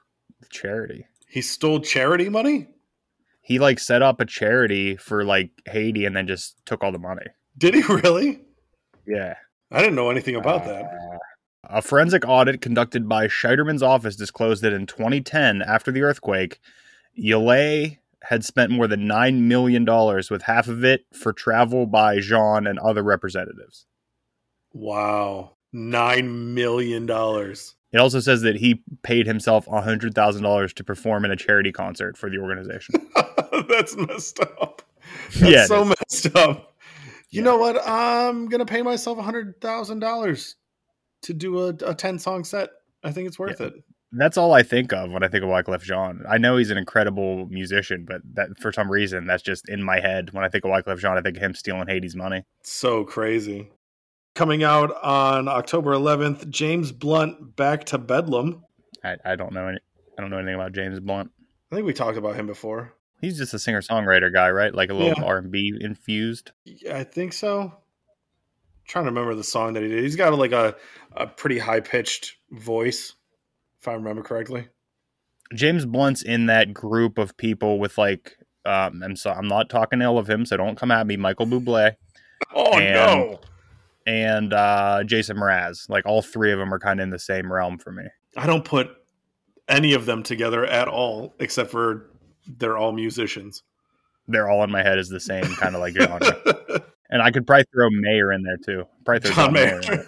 [0.48, 1.06] charity.
[1.28, 2.68] He stole charity money.
[3.42, 6.98] He like set up a charity for like Haiti and then just took all the
[6.98, 7.26] money.
[7.58, 8.40] Did he really?
[9.06, 9.34] Yeah.
[9.70, 10.84] I didn't know anything about that.
[10.84, 11.18] Uh,
[11.64, 16.58] A forensic audit conducted by Schneiderman's office disclosed that in 2010, after the earthquake,
[17.18, 22.66] Yéle had spent more than $9 million, with half of it for travel by Jean
[22.66, 23.86] and other representatives.
[24.72, 27.74] Wow, nine million dollars.
[27.92, 32.30] It also says that he paid himself $100,000 to perform in a charity concert for
[32.30, 32.94] the organization.
[33.68, 34.82] That's messed up.
[35.34, 36.69] That's Yeah, so messed up.
[37.30, 37.44] You Yeah.
[37.44, 37.76] know what?
[37.86, 40.56] I'm gonna pay myself a hundred thousand dollars
[41.22, 42.70] to do a, a ten song set.
[43.04, 43.68] I think it's worth Yeah.
[43.68, 43.74] it.
[44.12, 46.22] That's all I think of when I think of Wyclef Jean.
[46.28, 50.00] I know he's an incredible musician, but that for some reason that's just in my
[50.00, 50.32] head.
[50.32, 52.42] When I think of Wyclef Jean, I think of him stealing Hades' money.
[52.64, 53.70] So crazy.
[54.34, 58.64] Coming out on October 11th, James Blunt back to Bedlam.
[59.04, 59.78] I, I don't know any,
[60.18, 61.30] I don't know anything about James Blunt.
[61.70, 62.94] I think we talked about him before.
[63.20, 64.74] He's just a singer songwriter guy, right?
[64.74, 65.24] Like a little Yeah.
[65.24, 66.52] R and B infused.
[66.64, 67.74] Yeah, I think so.
[68.88, 70.02] trying to remember the song that he did.
[70.02, 70.74] He's got like a,
[71.12, 73.14] a pretty high pitched voice,
[73.80, 74.68] if I remember correctly.
[75.54, 80.00] James Blunt's in that group of people with like um I'm so I'm not talking
[80.02, 81.94] ill of him, so don't come at me, Michael Bublé
[82.54, 83.40] Oh And- no.
[84.06, 85.88] and uh Jason Mraz.
[85.88, 88.04] Like all three of them are kind of in the same realm for me.
[88.36, 88.90] I don't put
[89.68, 92.09] any of them together at all, except for
[92.58, 93.62] they're all musicians.
[94.28, 96.82] They're all in my head as the same kind of like genre.
[97.10, 98.84] And I could probably throw Mayer in there too.
[99.04, 99.80] Probably throw John Mayer.
[99.80, 100.04] in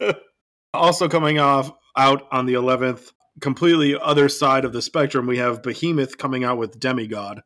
[0.00, 0.14] there.
[0.74, 5.62] also coming off out on the 11th, completely other side of the spectrum, we have
[5.62, 7.42] Behemoth coming out with Demigod.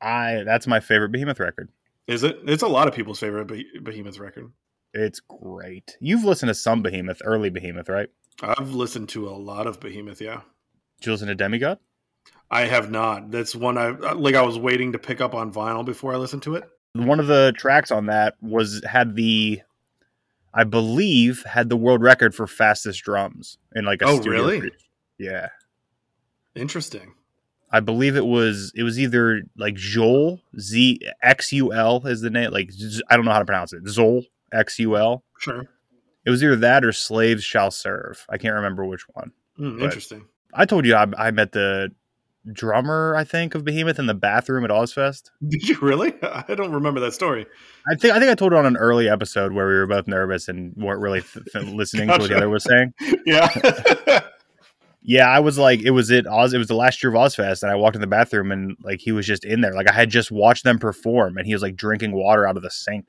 [0.00, 1.68] I that's my favorite Behemoth record.
[2.08, 2.38] Is it?
[2.46, 4.50] It's a lot of people's favorite Beh- Behemoth record.
[4.94, 5.96] It's great.
[6.00, 8.08] You've listened to some Behemoth, early Behemoth, right?
[8.42, 10.20] I've listened to a lot of Behemoth.
[10.20, 10.40] Yeah,
[11.00, 11.78] Did you listen to Demigod?
[12.52, 13.30] I have not.
[13.30, 14.34] That's one I uh, like.
[14.34, 16.64] I was waiting to pick up on vinyl before I listened to it.
[16.94, 19.62] one of the tracks on that was had the
[20.52, 24.70] I believe had the world record for fastest drums in like a Oh, studio really?
[25.18, 25.48] Yeah.
[26.54, 27.14] Interesting.
[27.70, 32.28] I believe it was it was either like Joel Z X U L is the
[32.28, 33.82] name like Z- I don't know how to pronounce it.
[33.84, 35.24] Zol X U L.
[35.38, 35.64] Sure.
[36.26, 38.26] It was either that or Slaves Shall Serve.
[38.28, 39.32] I can't remember which one.
[39.56, 40.26] Hmm, but- interesting.
[40.54, 41.92] I told you I, I met the
[42.50, 45.30] drummer I think of Behemoth in the bathroom at Ozzfest.
[45.48, 46.14] Did you really?
[46.22, 47.46] I don't remember that story.
[47.90, 50.08] I think I think I told it on an early episode where we were both
[50.08, 52.92] nervous and weren't really th- th- listening to what the other was saying.
[53.26, 54.20] Yeah.
[55.04, 56.54] Yeah, I was like, it was it Oz.
[56.54, 59.00] It was the last year of Ozzfest, and I walked in the bathroom and like
[59.00, 59.74] he was just in there.
[59.74, 62.62] Like I had just watched them perform, and he was like drinking water out of
[62.62, 63.06] the sink.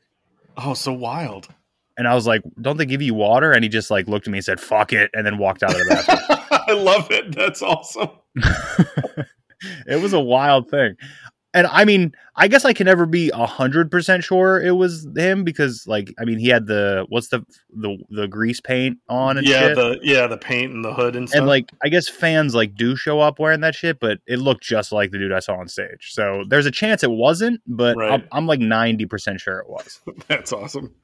[0.58, 1.50] oh, so wild.
[1.98, 4.32] And I was like, "Don't they give you water?" And he just like looked at
[4.32, 6.38] me and said, "Fuck it," and then walked out of the bathroom.
[6.68, 7.36] I love it.
[7.36, 8.10] That's awesome.
[9.88, 10.96] it was a wild thing.
[11.56, 15.08] And I mean, I guess I can never be a hundred percent sure it was
[15.16, 19.38] him because, like, I mean, he had the what's the the the grease paint on
[19.38, 19.76] and yeah, shit.
[19.76, 21.38] the yeah the paint and the hood and stuff.
[21.38, 24.64] and like I guess fans like do show up wearing that shit, but it looked
[24.64, 26.10] just like the dude I saw on stage.
[26.14, 28.14] So there's a chance it wasn't, but Right.
[28.14, 30.02] I'm, I'm like ninety percent sure it was.
[30.28, 30.96] That's awesome.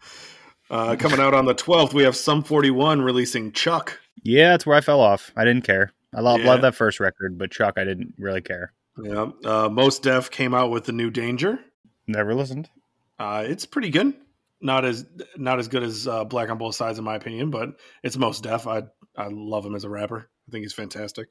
[0.70, 4.00] Uh, coming out on the 12th, we have Sum 41 releasing Chuck.
[4.24, 5.32] Yeah, that's where I fell off.
[5.36, 5.92] I didn't care.
[6.14, 6.48] I love, Yeah.
[6.48, 8.74] love that first record, but Chuck, I didn't really care.
[9.02, 9.32] Yeah.
[9.46, 11.60] Uh, Mos Def came out with the new Danger.
[12.08, 12.70] Never listened.
[13.18, 14.14] Uh, it's pretty good.
[14.62, 15.06] Not as
[15.38, 17.70] not as good as uh, Black on Both Sides, in my opinion, but
[18.04, 18.68] it's Mos Def.
[18.68, 18.84] I
[19.16, 20.30] I love him as a rapper.
[20.48, 21.30] I think he's fantastic.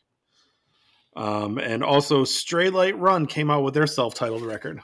[1.14, 4.81] Um, and also, Straylight Run came out with their self-titled record.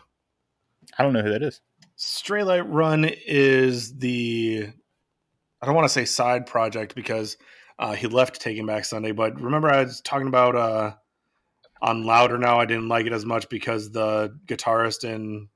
[0.99, 1.61] I don't know who that is.
[1.99, 4.69] Straylight Run is the
[5.63, 7.37] I don't want to say side project because
[7.79, 10.95] uh, he left Taking Back Sunday, but remember I was talking about uh,
[11.81, 12.61] on Louder Now.
[12.61, 15.49] I didn't like it as much because the guitarist and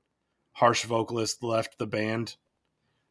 [0.53, 2.35] harsh vocalist left the band.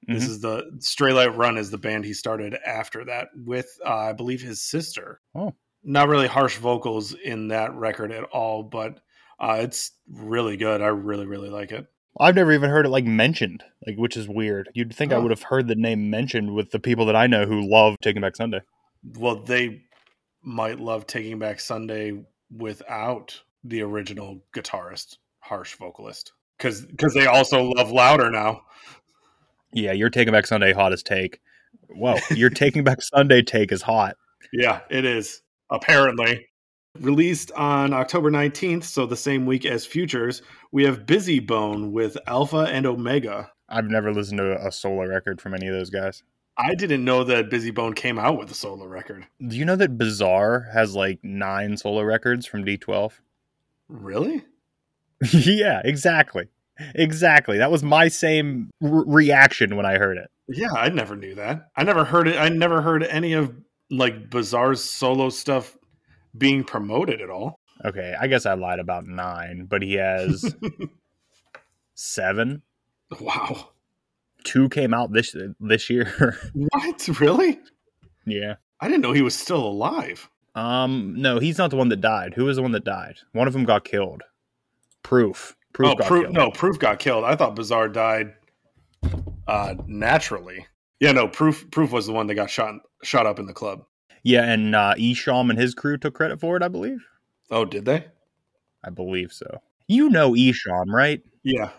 [0.06, 0.28] This Mhm.
[0.28, 4.40] is the Straylight Run is the band he started after that with uh, I believe
[4.40, 5.20] his sister.
[5.34, 5.54] Oh.
[5.84, 9.00] not really harsh vocals in that record at all, but
[9.38, 10.82] uh, it's really good.
[10.82, 11.86] I really really like it.
[12.20, 14.68] I've never even heard it like mentioned, like which is weird.
[14.74, 17.46] You'd think I would have heard the name mentioned with the people that I know
[17.46, 18.60] who love Taking Back Sunday.
[19.16, 19.82] well they
[20.42, 22.12] might love taking back sunday
[22.56, 28.62] without the original guitarist harsh vocalist because because they also love louder now
[29.72, 31.40] Yeah, your Taking Back Sunday hottest take.
[31.88, 34.16] Whoa, your Taking Back Sunday take is hot.
[34.52, 36.46] yeah it is apparently
[37.00, 42.16] released on october 19th so the same week as futures we have Bizzy Bone with
[42.26, 46.22] alpha and omega I've never listened to a solo record from any of those guys.
[46.56, 49.26] I didn't know that Bizzy Bone came out with a solo record.
[49.46, 53.12] Do you know that Bizarre has like nine solo records from D12?
[53.88, 54.44] Really?
[55.32, 56.48] yeah, exactly.
[56.94, 57.58] Exactly.
[57.58, 60.30] That was my same re- reaction when I heard it.
[60.48, 61.68] Yeah, I never knew that.
[61.76, 62.38] I never heard it.
[62.38, 63.54] I never heard any of
[63.90, 65.76] like Bizarre's solo stuff
[66.36, 67.60] being promoted at all.
[67.84, 70.54] Okay, I guess I lied about nine, but he has
[71.94, 72.62] seven.
[73.20, 73.70] Wow.
[74.44, 76.38] Two came out this this year.
[76.54, 77.08] What?
[77.20, 77.58] Really?
[78.26, 78.54] yeah.
[78.80, 80.28] I didn't know he was still alive.
[80.54, 81.14] Um.
[81.16, 82.34] No, he's not the one that died.
[82.34, 83.16] Who was the one that died?
[83.32, 84.22] One of them got killed.
[85.02, 85.56] Proof.
[85.72, 86.22] Proof oh, got proof.
[86.24, 86.34] killed.
[86.34, 87.24] No, proof got killed.
[87.24, 88.34] I thought Bizarre died
[89.46, 90.66] uh, naturally.
[91.00, 91.70] Yeah, no, proof.
[91.70, 93.84] Proof was the one that got shot shot up in the club.
[94.28, 96.62] Yeah, and uh, Esham and his crew took credit for it.
[96.62, 97.02] I believe.
[97.50, 98.04] Oh, did they?
[98.84, 99.62] I believe so.
[99.86, 101.22] You know Esham, right?
[101.44, 101.70] Yeah.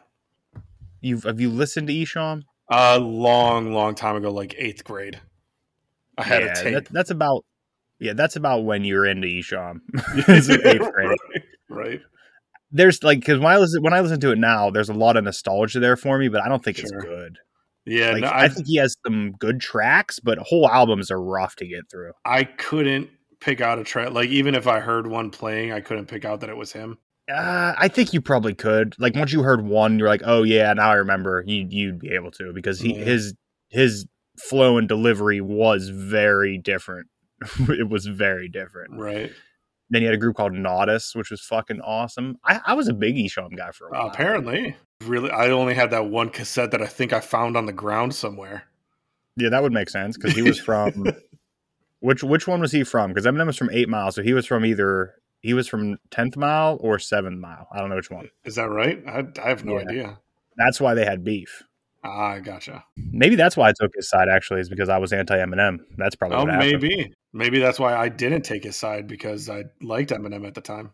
[1.00, 2.42] You've have you listened to Esham?
[2.72, 5.22] A long, long time ago, like eighth grade.
[6.18, 6.74] I had yeah, a tape.
[6.74, 7.46] that, that's about
[8.00, 9.82] yeah, that's about when you're into Esham.
[10.66, 11.10] Eighth grade.
[11.12, 11.20] right,
[11.70, 12.02] right.
[12.72, 15.18] There's like because when I listen when I listen to it now, there's a lot
[15.18, 17.38] of nostalgia there for me, but I don't think it's good.
[17.89, 21.21] Yeah, Like no, I, I, think he has some good tracks, but whole albums are
[21.21, 22.12] rough to get through.
[22.25, 24.12] I couldn't pick out a track.
[24.12, 26.97] Like even if I heard one playing, I couldn't pick out that it was him.
[27.32, 28.95] Uh, I think you probably could.
[28.99, 31.43] Like once you heard one, you're like, oh yeah, now I remember.
[31.45, 33.04] You you'd be able to because he Yeah.
[33.06, 33.34] his
[33.69, 34.06] his
[34.39, 37.08] flow and delivery was very different.
[37.69, 38.99] it was very different.
[38.99, 39.32] Right.
[39.91, 42.38] Then he had a group called Natas, which was fucking awesome.
[42.45, 44.08] I, I was a big Esham guy for a while.
[44.08, 44.75] apparently,
[45.06, 48.14] really, I only had that one cassette that I think I found on the ground
[48.16, 48.64] somewhere.
[49.36, 51.08] Yeah, that would make sense because he was from
[52.00, 53.12] which which one was he from?
[53.12, 56.36] Because Eminem was from Eight Mile, so he was from either he was from Tenth
[56.36, 57.68] Mile or Seventh Mile.
[57.72, 58.30] I don't know which one.
[58.44, 59.02] Is that right?
[59.08, 59.86] I, I have no Yeah.
[59.88, 60.20] idea.
[60.58, 61.64] That's why they had beef.
[62.04, 62.84] Ah, I gotcha.
[62.98, 64.28] Maybe that's why I took his side.
[64.30, 65.80] Actually, is because I was anti Eminem.
[65.98, 67.14] That's probably Oh, maybe.
[67.32, 70.92] Maybe that's why I didn't take his side because I liked Eminem at the time.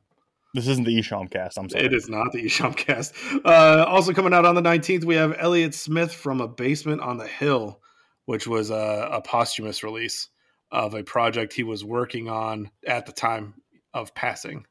[0.56, 1.58] This isn't the Esham cast.
[1.58, 1.84] I'm sorry.
[1.84, 3.14] It is not the Esham cast.
[3.44, 7.18] Uh, also coming out on the 19th, we have Elliott Smith from A Basement on
[7.18, 7.82] the Hill,
[8.24, 10.30] which was a, a posthumous release
[10.72, 13.56] of a project he was working on at the time
[13.94, 14.66] of passing.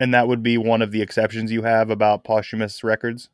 [0.00, 3.30] And that would be one of the exceptions you have about posthumous records.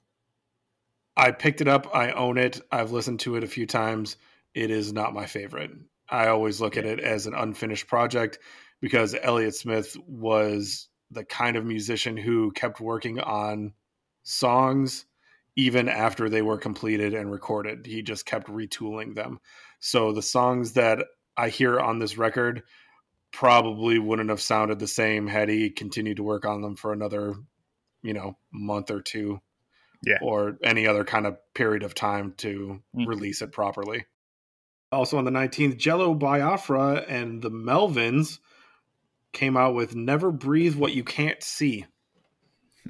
[1.16, 1.96] I picked it up.
[1.96, 2.61] I own it.
[2.70, 4.18] I've listened to it a few times.
[4.53, 5.70] It is not my favorite.
[6.11, 8.40] I always look at it as an unfinished project
[8.83, 13.75] because Elliott Smith was the kind of musician who kept working on
[14.23, 15.07] songs
[15.57, 17.85] even after they were completed and recorded.
[17.87, 19.40] He just kept retooling them.
[19.81, 21.05] So the songs that
[21.37, 22.62] I hear on this record
[23.33, 27.35] probably wouldn't have sounded the same had he continued to work on them for another,
[28.03, 29.40] you know, month or two
[30.05, 30.18] Yeah.
[30.23, 33.07] or any other kind of period of time to Mm.
[33.07, 34.07] release it properly.
[34.92, 38.38] Also on the 19th, Jello Biafra and the Melvins
[39.32, 41.86] came out with Never Breathe What You Can't See.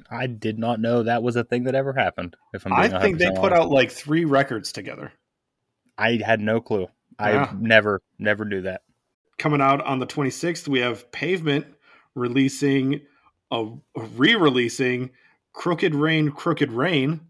[0.09, 2.35] I did not know that was a thing that ever happened.
[2.53, 3.61] If I'm I think they 100% put honest.
[3.61, 5.11] out like three records together.
[5.97, 6.87] I had no clue.
[7.17, 7.53] I Yeah.
[7.59, 8.81] never, never knew that.
[9.37, 11.65] Coming out on the 26th, we have Pavement
[12.15, 13.01] releasing
[13.51, 13.65] a
[14.15, 15.09] re-releasing
[15.53, 17.21] Crooked Rain, Crooked Rain,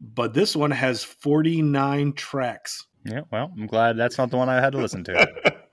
[0.00, 2.86] but this one has 49 tracks.
[3.04, 5.54] Yeah, well, I'm glad that's not the one I had to listen to.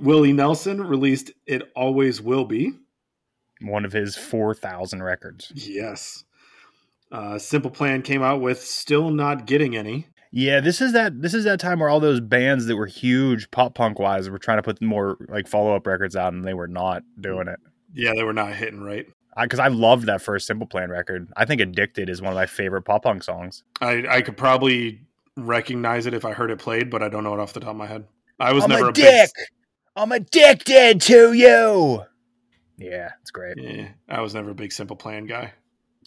[0.00, 2.72] Willie Nelson released It Always Will Be.
[3.60, 5.52] one of his 4,000 records.
[5.54, 6.24] Yes.
[7.12, 10.06] Uh, Simple Plan came out with Still Not Getting Any.
[10.32, 13.50] Yeah, this is that this is that time where all those bands that were huge
[13.50, 16.54] pop punk wise were trying to put more like follow up records out and they
[16.54, 17.58] were not doing it.
[17.92, 19.06] Yeah, they were not hitting right.
[19.40, 21.32] Because I, loved that first Simple Plan record.
[21.36, 23.64] I think Addicted is one of my favorite pop punk songs.
[23.80, 25.00] I, I could probably
[25.36, 27.70] recognize it if I heard it played, but I don't know it off the top
[27.70, 28.04] of my head.
[28.38, 29.30] I was I'm never a a dick.
[29.96, 32.02] I'm addicted to you.
[32.78, 33.56] Yeah, it's great.
[33.58, 35.52] Yeah, I was never a big Simple Plan guy.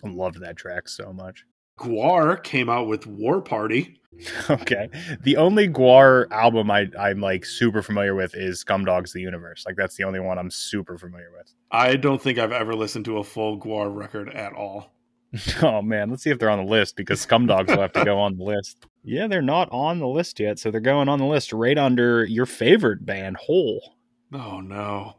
[0.03, 1.45] I loved that track so much.
[1.79, 3.99] Gwar came out with War Party.
[4.47, 4.89] Okay.
[5.23, 9.63] The only Gwar album I, I'm like super familiar with is Scumdogs the Universe.
[9.65, 11.51] Like that's the only one I'm super familiar with.
[11.71, 14.92] I don't think I've ever listened to a full Gwar record at all.
[15.61, 18.19] Oh man, let's see if they're on the list because Scumdogs will have to go
[18.19, 18.85] on the list.
[19.03, 22.23] Yeah, they're not on the list yet, so they're going on the list right under
[22.23, 23.95] your favorite band, Hole.
[24.31, 25.15] Oh no.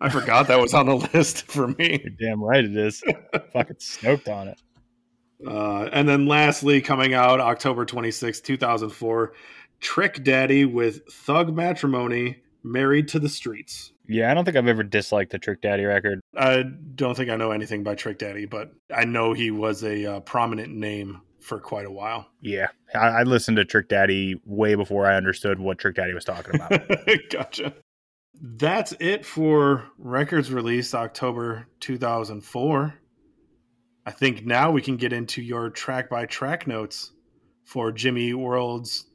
[0.00, 2.00] I forgot that was on the list for me.
[2.02, 3.02] You're damn right it is.
[3.52, 4.60] Fucking stoked on it.
[5.46, 9.32] Uh, and then lastly, coming out October 26, 2004,
[9.80, 13.92] Trick Daddy with Thug Matrimony, Married to the Streets.
[14.10, 16.20] Yeah, I don't think I've ever disliked the Trick Daddy record.
[16.36, 16.64] I
[16.96, 20.20] don't think I know anything by Trick Daddy, but I know he was a uh,
[20.20, 22.26] prominent name for quite a while.
[22.40, 26.24] Yeah, I, I listened to Trick Daddy way before I understood what Trick Daddy was
[26.24, 26.90] talking about.
[27.30, 27.72] gotcha.
[28.42, 32.94] That's it for records released October 2004.
[34.06, 37.12] I think now we can get into your track by track notes
[37.64, 39.06] for Jimmy World's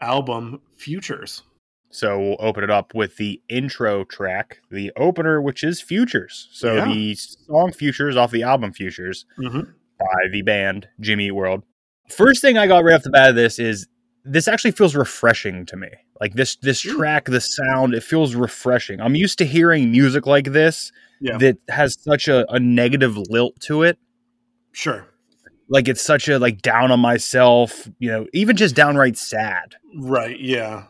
[0.00, 1.42] album Futures.
[1.90, 6.48] So we'll open it up with the intro track, the opener, which is Futures.
[6.52, 6.84] So Yeah.
[6.86, 9.60] the song Futures off the album Futures Mm-hmm.
[9.98, 11.62] by the band Jimmy Eat World.
[12.10, 13.88] First thing I got right off the bat of this is
[14.24, 15.88] this actually feels refreshing to me.
[16.20, 19.00] Like this this track, the sound, it feels refreshing.
[19.00, 23.58] I'm used to hearing music like this Yeah, that has such a, a negative lilt
[23.62, 23.98] to it.
[24.72, 25.06] sure.
[25.68, 29.74] Like it's such a like down on myself, you know, even just downright sad.
[29.96, 30.84] Right, yeah.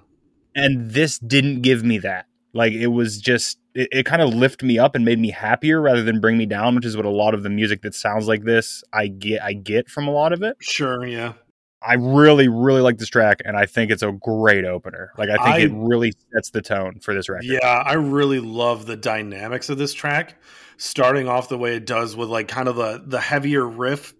[0.56, 2.26] And this didn't give me that.
[2.52, 5.80] Like it was just it, it kind of lifted me up and made me happier
[5.80, 8.26] rather than bring me down, which is what a lot of the music that sounds
[8.26, 10.56] like this I get I get from a lot of it.
[10.60, 11.34] Sure, yeah.
[11.82, 15.12] I really, really like this track, and I think it's a great opener.
[15.18, 17.44] Like I think I- it really sets the tone for this record.
[17.44, 20.40] Yeah, I really love the dynamics of this track.
[20.78, 24.14] Starting off the way it does with like kind of the the heavier riff,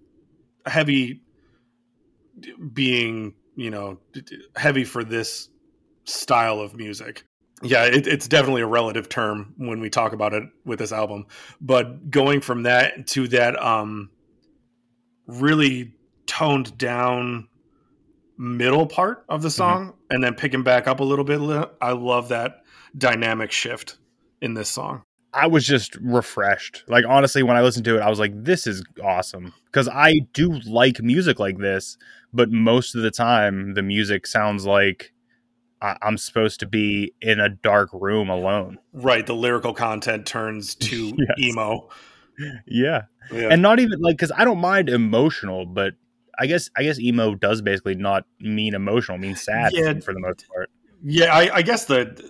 [0.67, 1.23] heavy
[2.73, 3.99] being you know
[4.55, 5.49] heavy for this
[6.07, 7.25] style of music.
[7.63, 11.27] Yeah, it, it's definitely a relative term when we talk about it with this album.
[11.61, 14.11] But going from that to that um
[15.27, 15.95] really
[16.27, 17.49] toned down
[18.39, 21.41] middle part of the song and then picking back up a little bit
[21.81, 22.63] I love that
[22.97, 23.97] dynamic shift
[24.41, 25.03] in this song.
[25.33, 26.85] I was just refreshed.
[26.89, 30.21] Like honestly, when I listened to it, I was like, "This is awesome." Because I
[30.33, 31.99] do like music like this,
[32.33, 35.13] but most of the time, the music sounds like
[35.83, 38.79] I- I'm supposed to be in a dark room alone.
[38.93, 41.39] Right, the lyrical content turns to Yes.
[41.39, 41.89] emo.
[42.67, 43.03] Yeah,
[43.33, 43.49] Yeah.
[43.51, 45.95] and not even like because I don't mind emotional, but
[46.39, 49.95] I guess I guess emo does basically not mean emotional, means sad Yeah.
[50.01, 50.69] for the most part.
[51.03, 52.21] Yeah, I, I guess that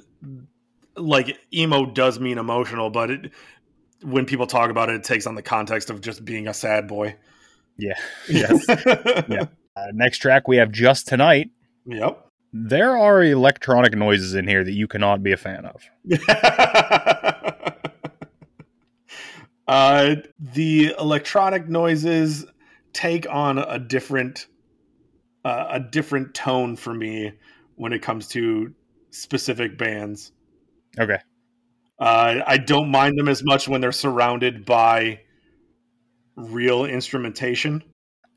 [0.96, 3.32] like emo does mean emotional, but it,
[4.02, 6.86] when people talk about it, it takes on the context of just being a sad
[6.88, 7.16] boy.
[7.78, 7.94] Yeah.
[8.28, 8.64] Yes.
[9.28, 9.46] yeah.
[9.76, 11.50] Uh, next track we have just tonight.
[11.84, 12.25] Yep.
[12.64, 15.82] There are electronic noises in here that you cannot be a fan of.
[19.68, 22.46] uh, the electronic noises
[22.92, 24.46] take on a different
[25.44, 27.32] uh, a different tone for me
[27.76, 28.74] when it comes to
[29.10, 30.32] specific bands.
[30.98, 31.18] Okay.
[31.98, 35.20] Uh, I don't mind them as much when they're surrounded by
[36.36, 37.82] real instrumentation.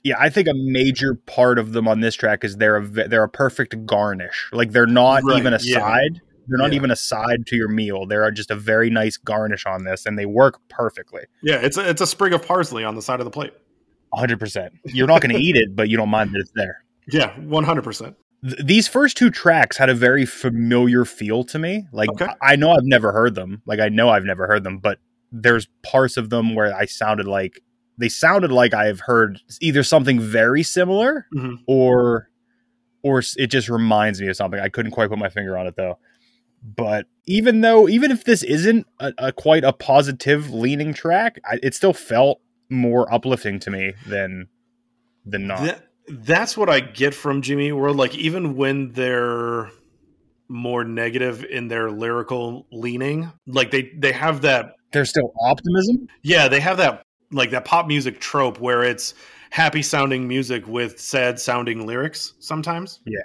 [0.03, 3.23] Yeah, I think a major part of them on this track is they're a they're
[3.23, 4.49] a perfect garnish.
[4.53, 5.79] Like they're not Right, even a yeah.
[5.79, 6.21] side.
[6.47, 6.77] They're not Yeah.
[6.77, 8.05] even a side to your meal.
[8.05, 11.23] They're just a very nice garnish on this, and they work perfectly.
[11.43, 13.53] Yeah, it's a, it's a sprig of parsley on the side of the plate.
[14.13, 14.69] 100%.
[14.85, 16.83] You're not going to eat it, but you don't mind that it's there.
[17.11, 18.15] Yeah, one hundred percent.
[18.43, 21.85] Th- these first two tracks had a very familiar feel to me.
[21.91, 22.25] Like Okay.
[22.41, 23.61] I I know I've never heard them.
[23.65, 24.99] Like I know I've never heard them, but
[25.31, 27.61] there's parts of them where I sounded like
[27.99, 31.57] they sounded like I've heard either something very similar Mhm.
[31.67, 32.29] or
[33.03, 34.59] or it just reminds me of something.
[34.59, 35.99] I couldn't quite put my finger on it though.
[36.63, 41.59] But even though even if this isn't a, a quite a positive leaning track, I,
[41.63, 44.47] it still felt more uplifting to me than
[45.25, 45.61] than not.
[45.63, 47.95] That, that's what I get from Jimmy World.
[47.97, 49.69] Like even when they're
[50.49, 56.07] more negative in their lyrical leaning, like they they have that There's still optimism.
[56.23, 59.13] yeah they have that like that pop music trope where it's
[59.51, 62.99] happy sounding music with sad sounding lyrics sometimes.
[63.05, 63.19] Yeah.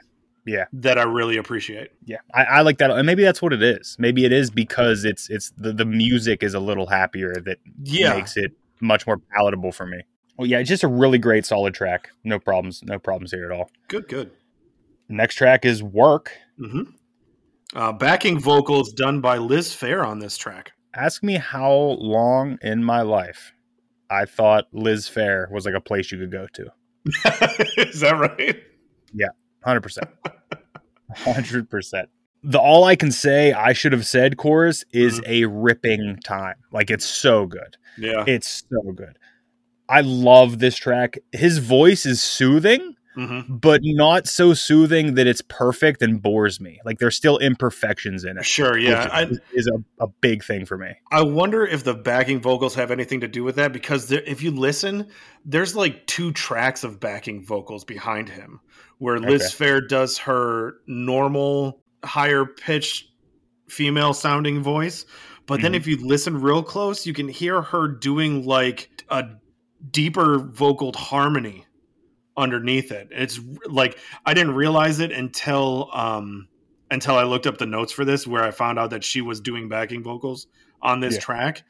[0.46, 0.64] Yeah.
[0.74, 1.88] that I really appreciate.
[2.04, 3.96] Yeah, I, I like that, and maybe that's what it is.
[3.98, 8.14] Maybe it is because it's it's the, the music is a little happier that Yeah,
[8.14, 8.52] makes it
[8.82, 10.02] much more palatable for me.
[10.36, 12.10] Well, yeah, it's just a really great, solid track.
[12.24, 13.70] No problems, no problems here at all.
[13.88, 14.32] good, good.
[15.08, 16.82] Next track is "Work." hmm
[17.74, 20.72] Uh, backing vocals done by Liz Phair on this track.
[20.94, 23.52] Ask me how long in my life
[24.10, 26.72] I thought Liz Phair was like a place you could go to.
[27.88, 28.62] Is that right?
[29.12, 29.28] Yeah,
[29.64, 30.10] Hundred percent,
[31.14, 32.10] hundred percent.
[32.42, 35.30] The all I can say I should have said chorus is mm-hmm.
[35.30, 36.56] a ripping time.
[36.70, 37.78] Like it's so good.
[37.96, 38.24] Yeah.
[38.26, 39.18] It's so good.
[39.88, 41.18] I love this track.
[41.32, 46.80] His voice is soothing, hmm but not so soothing that it's perfect and bores me.
[46.84, 48.44] Like there's still imperfections in it.
[48.44, 48.76] Sure.
[48.76, 49.08] Yeah.
[49.12, 50.94] I, is a, a big thing for me.
[51.12, 54.42] I wonder if the backing vocals have anything to do with that because there, if
[54.42, 55.08] you listen,
[55.44, 58.60] there's like two tracks of backing vocals behind him
[58.98, 59.64] where Liz Okay.
[59.64, 63.08] Phair does her normal higher pitched
[63.68, 65.06] female sounding voice.
[65.46, 65.76] But then Mhm.
[65.76, 69.24] if you listen real close, you can hear her doing like a
[69.90, 71.66] deeper vocaled harmony
[72.36, 73.08] underneath it.
[73.10, 76.48] It's like I didn't realize it until um
[76.90, 79.40] until I looked up the notes for this where I found out that she was
[79.40, 80.46] doing backing vocals
[80.82, 81.20] on this Yeah.
[81.20, 81.64] track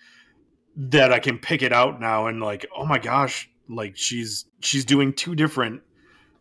[0.77, 4.85] that I can pick it out now and like oh my gosh like she's she's
[4.85, 5.83] doing two different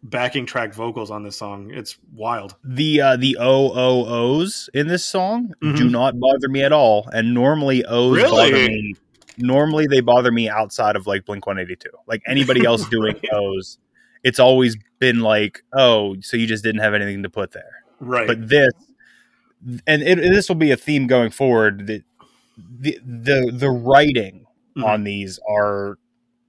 [0.01, 1.71] backing track vocals on this song.
[1.73, 2.55] It's wild.
[2.63, 5.91] The uh, the O O O's in this song do Mhm.
[5.91, 8.51] not bother me at all, and normally O's Really?
[8.51, 8.95] bother me.
[9.37, 11.89] Normally they bother me outside of like Blink One Eighty Two.
[12.05, 13.77] Like anybody else doing O's,
[14.23, 17.83] it's always been like, oh, so you just didn't have anything to put there.
[17.99, 18.27] Right.
[18.27, 18.71] But this,
[19.87, 21.87] and it, this will be a theme going forward.
[21.87, 22.03] That
[22.57, 24.45] the the the writing
[24.77, 24.85] Mhm.
[24.85, 25.97] on these are.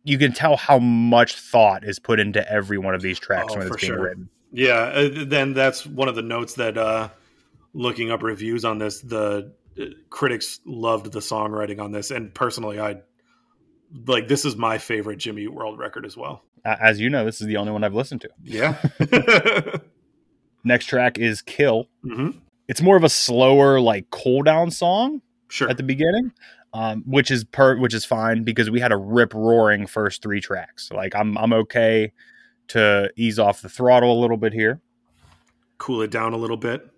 [0.07, 3.59] You can tell how much thought is put into every one of these tracks Oh,
[3.59, 4.03] when it's being sure.
[4.03, 4.29] written.
[4.53, 7.09] Yeah, uh, then that's one of the notes that uh
[7.73, 12.79] looking up reviews on this, the uh, critics loved the songwriting on this and personally
[12.79, 12.99] I
[14.07, 16.45] like this is my favorite Jimmy World record as well.
[16.65, 18.31] As you know, this is the only one I've listened to.
[18.43, 18.77] Yeah.
[20.65, 21.89] Next track is Kill.
[22.03, 22.31] hmm
[22.69, 25.69] It's more of a slower, like cool down song Sure.
[25.69, 26.33] at the beginning,
[26.73, 30.41] um, which is per which is fine because we had a rip roaring first three
[30.41, 30.91] tracks.
[30.93, 32.13] Like I'm I'm okay
[32.69, 34.81] to ease off the throttle a little bit here.
[35.77, 36.89] Cool it down a little bit.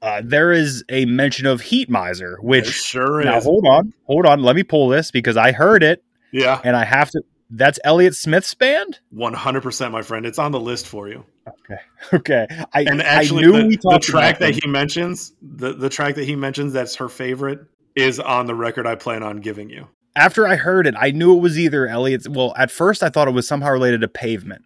[0.00, 3.44] Uh, there is a mention of Heatmiser, It which sure now is.
[3.44, 6.60] hold on, hold on, let me pull this because I heard it Yeah.
[6.62, 7.22] and I have to.
[7.50, 8.98] That's Elliott Smith's band.
[9.14, 10.26] 100% my friend.
[10.26, 11.24] It's on the list for you.
[11.48, 11.80] Okay,
[12.12, 12.46] Okay.
[12.74, 16.14] I And actually I knew the, we the track that he mentions, the the track
[16.16, 17.60] that he mentions that's her favorite
[17.96, 19.88] is on the record I plan on giving you.
[20.14, 22.28] after I heard it, I knew it was either Elliot's.
[22.28, 24.62] Well, at first I thought it was somehow related to pavement.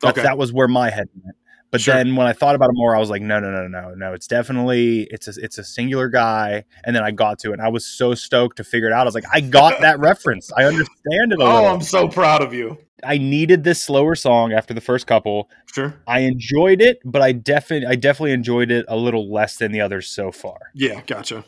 [0.00, 0.22] That, Okay.
[0.22, 1.36] that was where my head went.
[1.72, 1.94] But Sure.
[1.94, 4.12] then when I thought about it more, I was like, no, no, no, no, no.
[4.12, 6.64] It's definitely it's a it's a singular guy.
[6.84, 9.00] And then I got to it, and I was so stoked to figure it out.
[9.00, 10.52] I was like, I got that reference.
[10.52, 11.66] I understand it Oh, little.
[11.70, 12.76] I'm so proud of you.
[13.04, 15.50] I needed this slower song after the first couple.
[15.74, 15.94] Sure.
[16.06, 19.80] I enjoyed it, but I definitely I definitely enjoyed it a little less than the
[19.80, 20.58] others so far.
[20.74, 21.44] Yeah, gotcha.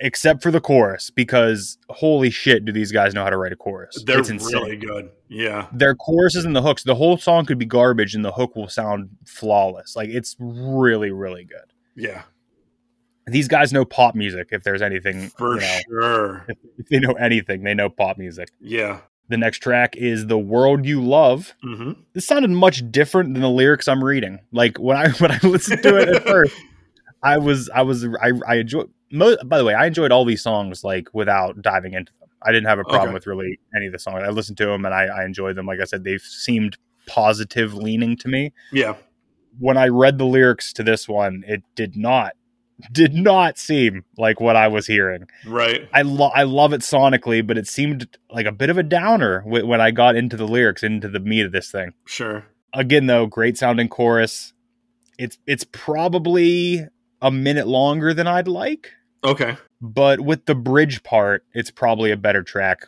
[0.00, 3.56] Except for the chorus, because holy shit, do these guys know how to write a
[3.56, 4.02] chorus?
[4.06, 4.52] They're it's insane.
[4.62, 5.10] really good.
[5.28, 5.66] Yeah.
[5.72, 8.68] their choruses and the hooks the whole song could be garbage and the hook will
[8.68, 12.22] sound flawless like it's really really good Yeah.
[13.26, 16.46] these guys know pop music if there's anything For you know, sure.
[16.78, 19.00] if, they know anything they know pop music Yeah.
[19.28, 23.48] the next track is the world you love hmm this sounded much different than the
[23.50, 26.54] lyrics i'm reading like when i when i listened to it at first
[27.24, 30.42] i was i was i, I enjoyed mo- by the way i enjoyed all these
[30.42, 33.14] songs like without diving into them i didn't have a problem Okay.
[33.14, 35.66] with really any of the songs i listened to them and i, I enjoyed them
[35.66, 38.94] like i said they've seemed positive leaning to me Yeah.
[39.58, 42.32] when I read the lyrics to this one, it did not
[42.90, 45.28] did not seem like what I was hearing.
[45.46, 45.86] Right.
[45.92, 49.42] I lo- I love it sonically, but it seemed like a bit of a downer
[49.42, 51.92] wh- when I got into the lyrics, into the meat of this thing.
[52.06, 52.46] Sure.
[52.72, 54.54] Again, though, great sounding chorus.
[55.18, 55.64] It's it's
[56.08, 56.86] probably
[57.22, 58.90] a minute longer than I'd like,
[59.24, 59.56] Okay.
[59.80, 62.86] but with the bridge part, it's probably a better track.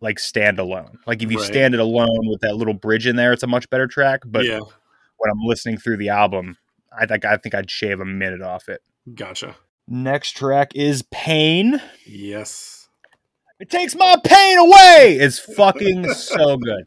[0.00, 0.96] Like standalone.
[1.06, 1.46] Like if you Right.
[1.46, 4.22] stand it alone with that little bridge in there, it's a much better track.
[4.26, 4.58] But yeah.
[4.58, 6.56] when I'm listening through the album,
[6.98, 8.80] I think I think I'd shave a minute off it.
[9.14, 9.54] Gotcha.
[9.86, 11.80] Next track is Pain.
[12.04, 12.88] Yes.
[13.60, 15.18] It takes my pain away.
[15.20, 16.84] It's fucking so good.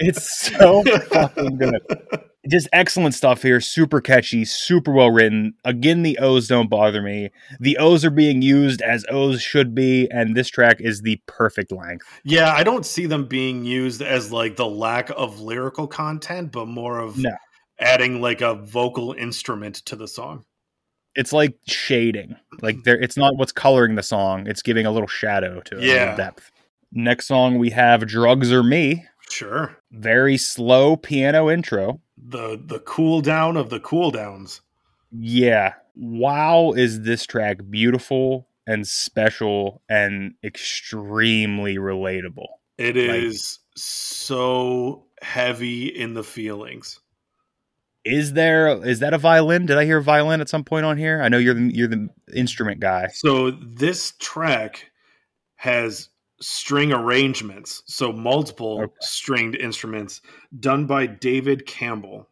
[0.00, 1.80] It's so fucking good.
[2.48, 3.60] Just excellent stuff here.
[3.60, 5.54] Super catchy, super well written.
[5.64, 7.30] Again, the O's don't bother me.
[7.60, 11.72] The O's are being used as O's should be, and this track is the perfect
[11.72, 12.06] length.
[12.24, 16.66] Yeah, I don't see them being used as like the lack of lyrical content, but
[16.66, 17.36] more of No.
[17.80, 20.44] adding like a vocal instrument to the song.
[21.14, 22.36] It's like shading.
[22.60, 25.84] Like there it's not what's coloring the song, it's giving a little shadow to it,
[25.84, 26.14] Yeah.
[26.14, 26.50] depth.
[26.92, 29.04] Next song we have Drugs or Me.
[29.30, 29.76] Sure.
[29.90, 32.00] Very slow piano intro.
[32.16, 34.60] The the cool down of the cool downs.
[35.12, 35.74] Yeah.
[35.94, 42.48] Wow, is this track beautiful and special and extremely relatable.
[42.78, 47.00] It is so heavy in the feelings.
[48.04, 49.66] Is there is that a violin?
[49.66, 51.22] Did I hear a violin at some point on here?
[51.22, 53.08] I know you're the you're the instrument guy.
[53.14, 54.90] So this track
[55.56, 56.10] has
[56.40, 58.92] string arrangements, so multiple Okay.
[59.00, 60.20] stringed instruments
[60.60, 62.28] done by David Campbell.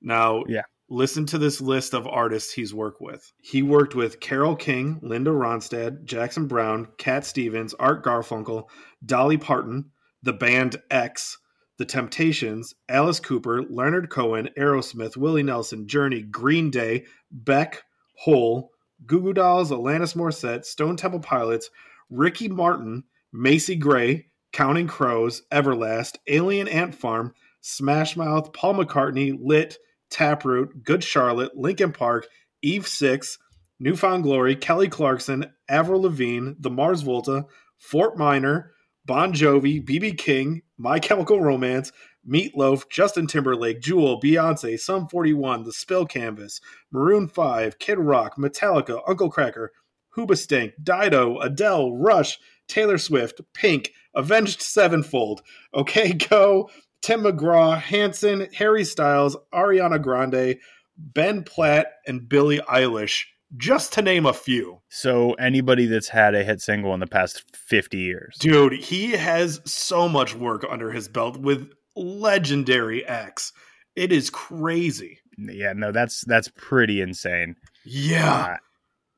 [0.00, 0.62] Now, Yeah.
[0.88, 3.32] listen to this list of artists he's worked with.
[3.40, 8.68] He worked with Carole King, Linda Ronstadt, Jackson Browne, Cat Stevens, Art Garfunkel,
[9.04, 9.90] Dolly Parton,
[10.22, 11.38] the band X,
[11.78, 17.82] The Temptations, Alice Cooper, Leonard Cohen, Aerosmith, Willie Nelson, Journey, Green Day, Beck,
[18.20, 18.70] Hole,
[19.04, 21.68] Goo Goo Dolls, Alanis Morissette, Stone Temple Pilots,
[22.08, 29.76] Ricky Martin, Macy Gray, Counting Crows, Everlast, Alien Ant Farm, Smash Mouth, Paul McCartney, Lit,
[30.10, 32.26] Taproot, Good Charlotte, Linkin Park,
[32.62, 33.38] Eve Six,
[33.78, 37.44] New Found Glory, Kelly Clarkson, Avril Lavigne, The Mars Volta,
[37.78, 38.72] Fort Minor,
[39.04, 41.92] Bon Jovi, BB King, My Chemical Romance,
[42.28, 46.60] Meatloaf, Justin Timberlake, Jewel, Beyonce, Sum 41, The Spill Canvas,
[46.90, 49.68] Maroon 5, Kid Rock, Metallica, Uncle Kracker,
[50.16, 52.38] Hoobastank, Dido, Adele, Rush,
[52.68, 55.42] Taylor Swift, Pink, Avenged Sevenfold,
[55.74, 56.70] OK Go,
[57.02, 60.58] Tim McGraw, Hanson, Harry Styles, Ariana Grande,
[60.96, 63.24] Ben Platt, and Billie Eilish,
[63.56, 64.80] just to name a few.
[64.88, 68.36] So anybody that's had a hit single in the past 50 years.
[68.40, 73.52] Dude, he has so much work under his belt with legendary acts.
[73.94, 75.20] It is crazy.
[75.38, 77.56] Yeah, no, that's that's pretty insane.
[77.84, 78.32] Yeah.
[78.34, 78.56] Uh,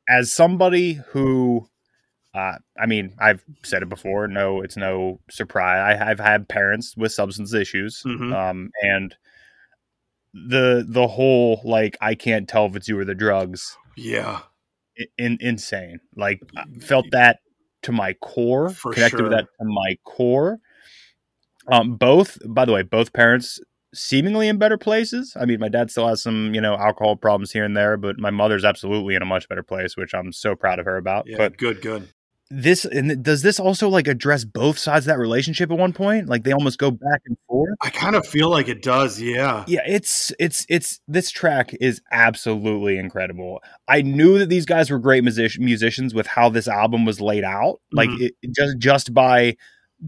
[0.09, 1.69] as somebody who
[2.35, 4.29] uh, I mean, I've said it before.
[4.29, 5.99] No, it's no surprise.
[6.01, 8.35] I, I've had parents with substance issues, Mhm.
[8.35, 9.17] um, and
[10.35, 14.41] the the whole like I can't tell if it's you or the drugs, yeah.
[15.17, 16.01] in, insane.
[16.17, 17.39] Like I felt that
[17.83, 20.59] to my core, For connected with that to my core.
[21.67, 23.61] Um, both, by the way, both parents
[23.95, 25.37] seemingly in better places.
[25.39, 28.19] I mean, my dad still has some, you know, alcohol problems here and there, but
[28.19, 31.27] my mother's absolutely in a much better place, which I'm so proud of her about.
[31.27, 31.37] Yeah.
[31.39, 32.09] But good, good.
[32.51, 36.29] This and does this also like address both sides of that relationship at one point?
[36.29, 37.77] Like they almost go back and forth.
[37.83, 39.21] I kind of feel like it does.
[39.21, 39.65] Yeah.
[39.67, 43.61] Yeah, it's it's it's this track is absolutely incredible.
[43.87, 47.45] I knew that these guys were great music- musicians with how this album was laid
[47.45, 47.81] out.
[47.93, 48.31] Like Mhm.
[48.43, 49.57] it, just just by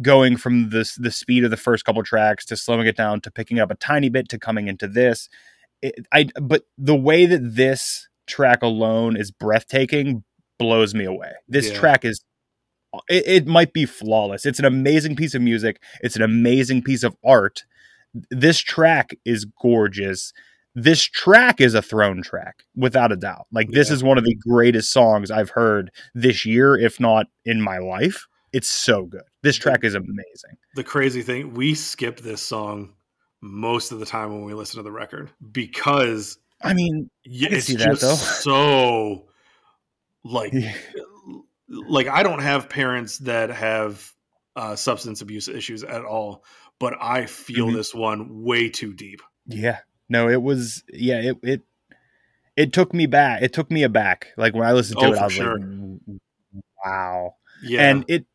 [0.00, 3.30] going from the the speed of the first couple tracks to slowing it down to
[3.30, 5.28] picking up a tiny bit to coming into this.
[5.82, 10.24] It, I but the way that this track alone is breathtaking
[10.58, 11.32] blows me away.
[11.48, 11.74] This Yeah.
[11.78, 12.22] track is
[13.08, 14.46] it, it might be flawless.
[14.46, 15.82] It's an amazing piece of music.
[16.02, 17.64] It's an amazing piece of art.
[18.30, 20.32] This track is gorgeous.
[20.74, 23.46] This track is a throne track, without a doubt.
[23.52, 27.60] Like this is one of the greatest songs I've heard this year, if not in
[27.60, 28.26] my life.
[28.52, 29.22] It's so good.
[29.42, 30.56] This track is amazing.
[30.74, 32.94] The crazy thing, we skip this song
[33.40, 37.66] most of the time when we listen to the record because I mean, yeah, it's
[37.66, 38.14] see that, just though.
[38.14, 39.26] so
[40.24, 40.52] like
[41.70, 44.12] like I don't have parents that have
[44.56, 46.44] uh, substance abuse issues at all,
[46.78, 47.74] but I feel Mhm.
[47.74, 49.22] this one way too deep.
[49.46, 49.78] Yeah.
[50.08, 51.62] No, it was yeah, it it
[52.56, 53.42] it took me back.
[53.42, 54.28] It took me aback.
[54.36, 55.58] Like when I listened to Oh, it, I was sure.
[55.60, 56.20] like,
[56.84, 57.36] wow.
[57.62, 58.26] Yeah, And it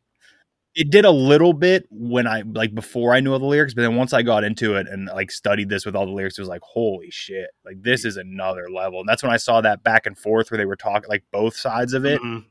[0.74, 3.82] it did a little bit when I like before I knew all the lyrics, but
[3.82, 6.42] then once I got into it and like studied this with all the lyrics, it
[6.42, 7.48] was like, holy shit.
[7.64, 9.00] Like this is another level.
[9.00, 11.56] And that's when I saw that back and forth where they were talking like both
[11.56, 12.20] sides of it.
[12.22, 12.44] Mhm.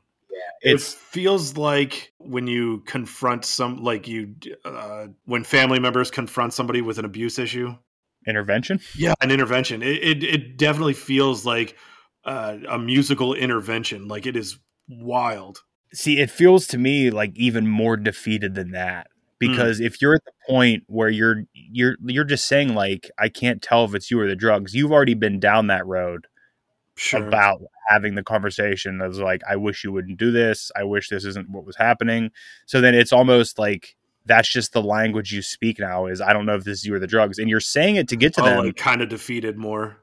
[0.62, 4.34] It's it feels like when you confront some like you
[4.64, 7.74] uh, when family members confront somebody with an abuse issue.
[8.26, 8.80] Intervention.
[8.96, 9.82] yeah an intervention.
[9.82, 11.76] It it, it definitely feels like
[12.24, 14.08] uh, a musical intervention.
[14.08, 14.58] Like it is
[14.88, 15.62] wild.
[15.92, 19.08] See, it feels to me like even more defeated than that.
[19.38, 23.60] Because if you're at the point where you're you're you're just saying like I can't
[23.60, 26.26] tell if it's you or the drugs, you've already been down that road
[26.96, 30.70] sure about having the conversation that's like, I wish you wouldn't do this.
[30.76, 32.30] I wish this isn't what was happening.
[32.66, 36.46] So then it's almost like that's just the language you speak now is I don't
[36.46, 37.38] know if this is you or the drugs.
[37.38, 38.64] And you're saying it to get to oh, them.
[38.66, 39.98] like kind of defeated more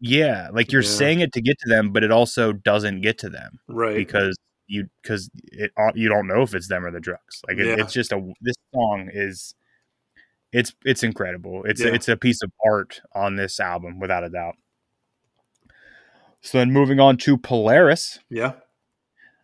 [0.00, 0.48] yeah.
[0.52, 0.88] Like you're Yeah.
[0.88, 4.36] saying it to get to them, but it also doesn't get to them right because
[4.66, 7.40] you because it uh, you don't know if it's them or the drugs.
[7.48, 7.82] Like it, Yeah.
[7.82, 9.54] it's just a this song is
[10.52, 11.64] it's it's incredible.
[11.64, 11.94] It's Yeah.
[11.94, 14.56] it's a piece of art on this album without a doubt.
[16.44, 18.52] So then moving on to Polaris, yeah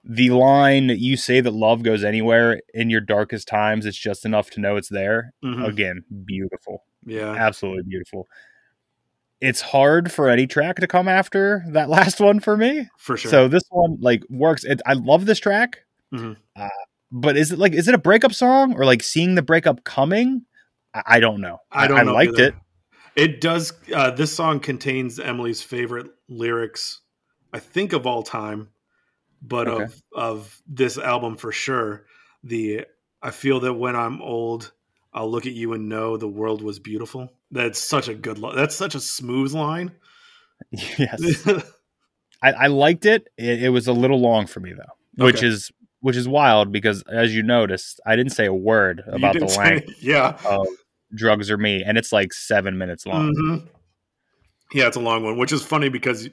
[0.02, 4.48] the line you say that love goes anywhere in your darkest times, it's just enough
[4.48, 5.34] to know it's there.
[5.44, 5.66] Mhm.
[5.66, 8.26] Again, beautiful, yeah absolutely beautiful.
[9.42, 12.88] It's hard for any track to come after that last one for me.
[12.98, 14.64] for sure So this one like works.
[14.64, 15.80] It, I love this track,
[16.14, 16.36] Mhm.
[16.56, 16.68] uh,
[17.12, 20.46] but is it like is it a breakup song or like seeing the breakup coming?
[20.94, 21.58] I, I don't know.
[21.70, 22.48] I don't I know liked either.
[22.48, 22.54] it.
[23.16, 23.72] It does.
[23.94, 27.00] Uh, this song contains Emily's favorite lyrics,
[27.52, 28.68] I think of all time,
[29.42, 29.84] but Okay.
[29.84, 32.06] of of this album for sure.
[32.44, 32.86] The
[33.22, 34.72] I feel that when I'm old,
[35.12, 37.32] I'll look at you and know the world was beautiful.
[37.50, 38.38] That's such a good.
[38.38, 39.90] Li- that's such a smooth line.
[40.70, 41.46] yes,
[42.42, 43.28] I, I liked it.
[43.36, 43.64] it.
[43.64, 45.70] It was a little long for me though, which is
[46.00, 49.56] which is wild because as you noticed, I didn't say a word about the say-
[49.62, 50.38] length Yeah.
[50.46, 50.66] of
[51.14, 53.34] drugs or me, and it's like seven minutes long.
[53.34, 53.68] Mhm.
[54.72, 56.28] Yeah, it's a long one, which is funny because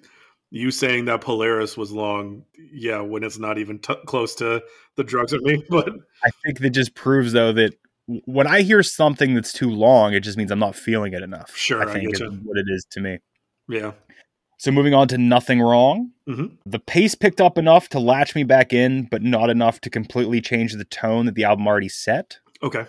[0.50, 4.64] you saying that Polaris was long, yeah, when it's not even t- close to
[4.96, 5.64] the drugs or me.
[5.70, 5.90] But
[6.24, 7.74] I think that just proves though that
[8.26, 11.56] when I hear something that's too long, it just means I'm not feeling it enough.
[11.56, 13.20] Sure, I I think is what it is to me.
[13.68, 13.92] Yeah.
[14.60, 16.12] So moving on to nothing wrong.
[16.28, 16.58] Mhm.
[16.66, 20.42] The pace picked up enough to latch me back in, but not enough to completely
[20.42, 22.40] change the tone that the album already set.
[22.64, 22.86] Okay.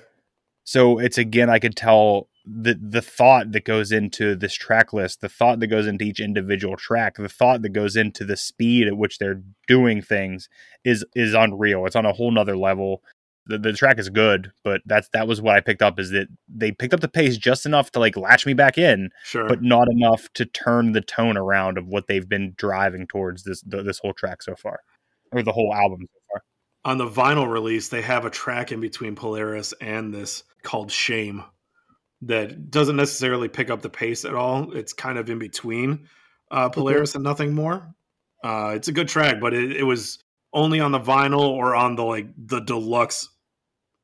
[0.64, 5.20] So it's again, I could tell the the thought that goes into this track list,
[5.20, 8.86] the thought that goes into each individual track, the thought that goes into the speed
[8.88, 10.48] at which they're doing things
[10.84, 11.84] is is unreal.
[11.86, 13.02] It's on a whole nother level.
[13.46, 16.28] The, the track is good, but that's that was what I picked up is that
[16.48, 19.48] they picked up the pace just enough to like latch me back in, Sure.
[19.48, 23.62] but not enough to turn the tone around of what they've been driving towards this
[23.62, 24.80] th- this whole track so far,
[25.32, 26.42] or the whole album so far.
[26.84, 31.42] on the vinyl release, they have a track in between Polaris and this called Shame
[32.22, 34.72] that doesn't necessarily pick up the pace at all.
[34.76, 36.08] It's kind of in between
[36.50, 37.94] uh, Polaris and nothing more.
[38.42, 40.18] Uh, it's a good track, but it, it was
[40.52, 43.28] only on the vinyl or on the like the deluxe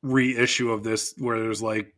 [0.03, 1.93] reissue of this where there's like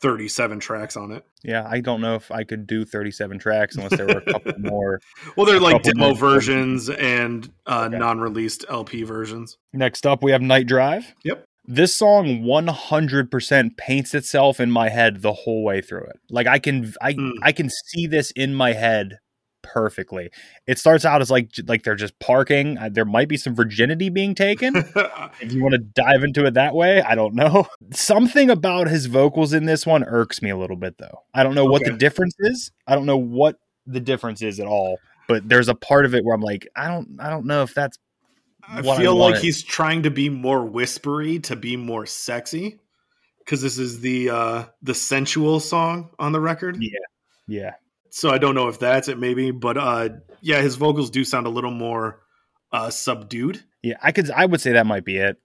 [0.00, 1.24] 37 tracks on it.
[1.42, 4.52] Yeah, I don't know if I could do 37 tracks unless there were a couple
[4.58, 5.00] more.
[5.36, 6.14] Well, they're like demo more.
[6.16, 7.98] versions and uh, Okay.
[7.98, 9.56] non-released LP versions.
[9.72, 11.14] Next up, we have Night Drive.
[11.24, 11.44] Yep.
[11.66, 16.20] This song 100% paints itself in my head the whole way through it.
[16.30, 17.32] Like I can I Mm.
[17.42, 19.18] I can see this in my head
[19.62, 20.30] perfectly.
[20.66, 22.76] It starts out as like like they're just parking.
[22.76, 24.76] Uh, There might be some virginity being taken.
[25.40, 27.66] if you want to dive into it that way, I don't know.
[27.92, 31.22] Something about his vocals in this one irks me a little bit though.
[31.32, 32.70] I don't know what the difference is.
[32.86, 33.56] I don't know what
[33.86, 34.98] the difference is at all.
[35.26, 37.72] But there's a part of it where I'm like, I don't I don't know if
[37.72, 37.98] that's
[38.68, 42.78] I what I feel like he's trying to be more whispery to be more sexy
[43.38, 46.78] because this is the uh the sensual song on the record.
[46.80, 46.98] Yeah.
[47.46, 47.70] yeah.
[48.10, 50.08] So I don't know if that's it maybe, but uh
[50.40, 52.22] yeah, his vocals do sound a little more
[52.72, 53.62] uh subdued.
[53.82, 54.30] Yeah, I could.
[54.30, 55.36] I would say that might be it.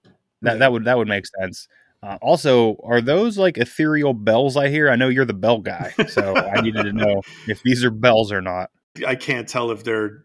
[0.42, 0.58] That Yeah.
[0.58, 1.68] that would that would make sense.
[2.02, 4.88] Uh, also, are those like ethereal bells I hear?
[4.88, 8.32] I know you're the bell guy, so I needed to know if these are bells
[8.32, 8.70] or not.
[9.06, 10.24] I can't tell if they're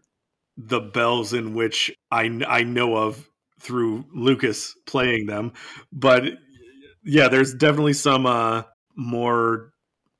[0.58, 3.28] the bells in which I I know of
[3.60, 5.54] through Lucas playing them,
[5.92, 6.24] but
[7.04, 8.64] yeah, there's definitely some uh
[8.96, 9.72] more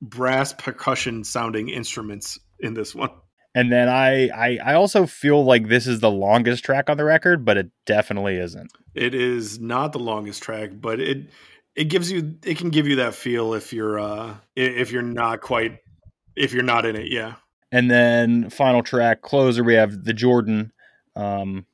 [0.02, 3.10] brass percussion sounding instruments in this one.
[3.54, 7.04] And then I, I I also feel like this is the longest track on the
[7.04, 8.70] record, but it definitely isn't.
[8.94, 11.30] It is not the longest track, but it
[11.74, 15.40] it gives you it can give you that feel if you're uh if you're not
[15.40, 15.78] quite
[16.36, 17.36] if you're not in it, yeah.
[17.72, 20.72] And then final track closer, we have the Jordan,
[21.14, 21.66] um,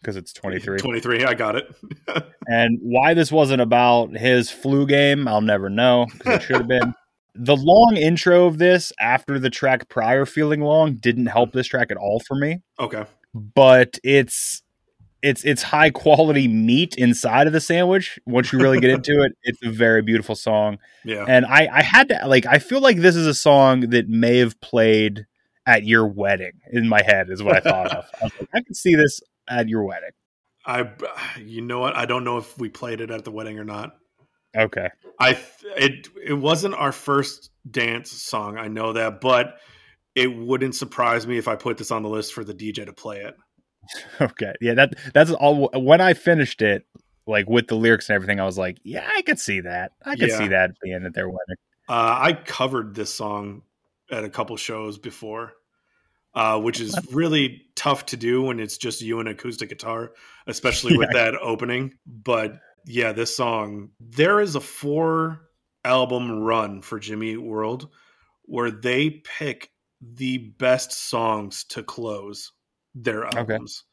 [0.00, 0.78] because it's 23.
[0.78, 1.74] 23, I got it.
[2.46, 6.68] And why this wasn't about his flu game, I'll never know because it should have
[6.68, 6.94] been.
[7.36, 11.90] The long intro of this after the track prior feeling long didn't help this track
[11.90, 13.06] at all for me, okay.
[13.34, 14.62] but it's
[15.24, 18.18] it's it's high quality meat inside of the sandwich.
[18.26, 20.78] Once you really get into it, it's a very beautiful song.
[21.02, 21.24] Yeah.
[21.26, 24.38] And I I had to like I feel like this is a song that may
[24.38, 25.26] have played
[25.66, 28.06] at your wedding in my head is what I thought of.
[28.20, 30.10] I, like, I could see this at your wedding.
[30.66, 30.90] I
[31.38, 31.96] you know what?
[31.96, 33.96] I don't know if we played it at the wedding or not.
[34.54, 34.90] Okay.
[35.18, 35.38] I
[35.78, 38.58] it it wasn't our first dance song.
[38.58, 39.56] I know that, but
[40.14, 42.92] it wouldn't surprise me if I put this on the list for the DJ to
[42.92, 43.34] play it.
[44.20, 44.52] Okay.
[44.60, 46.86] Yeah, that that's all when I finished it,
[47.26, 49.92] like with the lyrics and everything, I was like, yeah, I could see that.
[50.04, 50.38] I could Yeah.
[50.38, 51.56] see that being at their wedding.
[51.88, 53.62] Uh, I covered this song
[54.10, 55.52] at a couple shows before,
[56.34, 60.12] uh, which is really tough to do when it's just you and acoustic guitar,
[60.46, 61.94] especially with that opening.
[62.06, 65.40] But yeah, this song, there is a four
[65.84, 67.88] album run for Jimmy Eat World
[68.46, 69.70] where they pick
[70.00, 72.52] the best songs to close
[72.94, 73.84] their albums.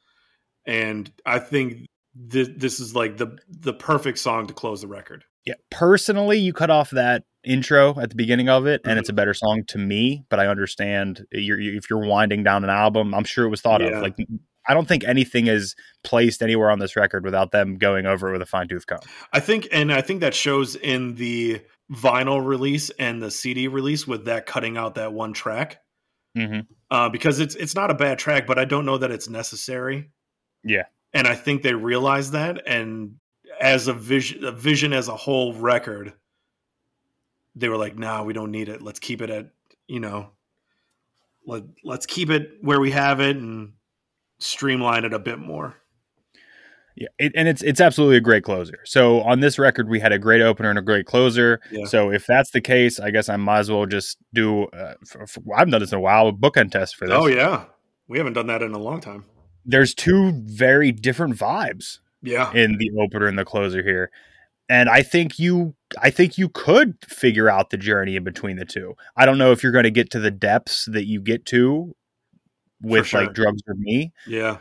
[0.66, 5.24] And I think this, this is like the the perfect song to close the record.
[5.46, 5.56] Yeah.
[5.72, 9.00] Personally, you cut off that intro at the beginning of it, and Mhm.
[9.00, 10.24] it's a better song to me.
[10.30, 13.62] But I understand you're, you, if you're winding down an album, I'm sure it was
[13.62, 13.98] thought Yeah.
[13.98, 14.04] of.
[14.04, 14.16] Like,
[14.68, 18.34] I don't think anything is placed anywhere on this record without them going over it
[18.34, 19.00] with a fine tooth comb.
[19.34, 24.06] I think, and I think that shows in the vinyl release and the CD release
[24.06, 25.80] with that cutting out that one track
[26.38, 26.62] Mm-hmm.
[26.90, 30.12] uh, because it's it's not a bad track, but I don't know that it's necessary.
[30.64, 30.84] Yeah.
[31.14, 33.16] and I think they realize that, and
[33.60, 36.14] as a vision, a vision as a whole record,
[37.56, 38.82] they were like, "Nah, we don't need it.
[38.82, 39.50] Let's keep it at
[39.88, 40.30] you know,
[41.46, 43.74] let let's keep it where we have it and
[44.40, 45.81] streamline it a bit more."
[46.96, 48.80] Yeah, it, and it's it's absolutely a great closer.
[48.84, 51.62] So on this record, we had a great opener and a great closer.
[51.72, 51.86] Yeah.
[51.86, 54.66] So if that's the case, I guess I might as well just do.
[54.66, 56.28] Uh, for, for, I haven't done this in a while.
[56.28, 57.16] A bookend test for this.
[57.18, 57.66] Oh yeah,
[58.08, 59.26] we haven't done that in a long time.
[59.66, 64.12] There's two very different vibes Yeah, in the opener and the closer here,
[64.68, 68.66] and I think you I think you could figure out the journey in between the
[68.66, 68.96] two.
[69.16, 71.96] I don't know if you're going to get to the depths that you get to
[72.82, 73.24] with sure.
[73.24, 74.58] like drugs or me, Yeah.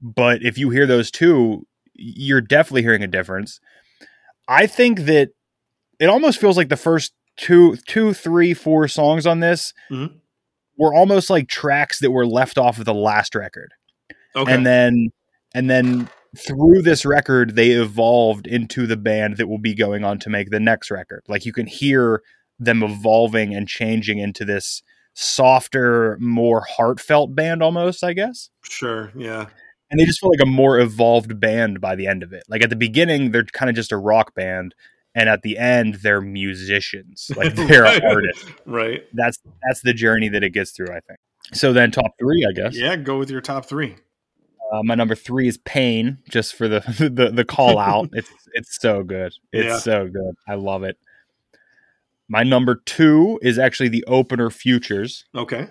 [0.00, 3.60] But if you hear those two, you're definitely hearing a difference.
[4.48, 5.30] I think that
[5.98, 10.14] it almost feels like the first two, two, three, four songs on this Mhm.
[10.78, 13.72] were almost like tracks that were left off of the last record,
[14.36, 14.52] Okay.
[14.52, 15.08] and then
[15.54, 20.18] and then through this record they evolved into the band that will be going on
[20.20, 21.22] to make the next record.
[21.28, 22.22] Like you can hear
[22.58, 24.82] them evolving and changing into this
[25.14, 29.10] softer, more heartfelt band almost, I guess sure.
[29.16, 29.46] Yeah.
[29.90, 32.44] And they just feel like a more evolved band by the end of it.
[32.48, 34.74] Like at the beginning, they're kind of just a rock band,
[35.14, 37.30] and at the end, they're musicians.
[37.36, 38.02] Like they're Right.
[38.04, 38.46] artists.
[38.66, 39.02] Right.
[39.12, 40.88] That's that's the journey that it gets through.
[40.88, 41.18] I think.
[41.52, 42.76] So then, top three, I guess.
[42.76, 42.96] Yeah.
[42.96, 43.96] Go with your top three.
[44.72, 46.80] Uh, my number three is Pain, just for the
[47.12, 48.08] the, the call out.
[48.12, 49.32] it's it's so good.
[49.52, 49.78] It's Yeah.
[49.78, 50.34] so good.
[50.48, 50.96] I love it.
[52.28, 55.68] My number two is actually the opener Futures Okay.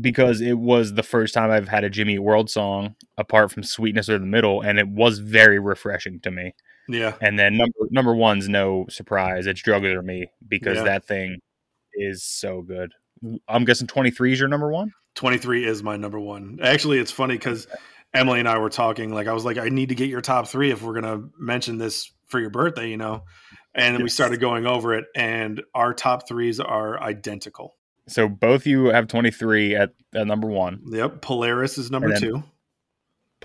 [0.00, 4.08] Because it was the first time I've had a Jimmy World song apart from Sweetness
[4.08, 6.54] or the Middle, and it was very refreshing to me.
[6.88, 7.14] Yeah.
[7.20, 9.46] And then number number one's no surprise.
[9.46, 10.84] It's Drugs or Me because Yeah.
[10.84, 11.38] that thing
[11.94, 12.92] is so good.
[13.48, 14.92] I'm guessing 23 is your number one.
[15.14, 16.58] 23 is my number one.
[16.62, 17.68] Actually, it's funny because
[18.14, 19.12] Emily and I were talking.
[19.12, 21.30] Like, I was like, I need to get your top three if we're going to
[21.38, 23.24] mention this for your birthday, you know?
[23.74, 27.76] And then we started going over it, and our top threes are identical.
[28.12, 30.82] So both you have 23 at, at number one.
[30.90, 31.22] Yep.
[31.22, 32.42] Polaris is number then- two,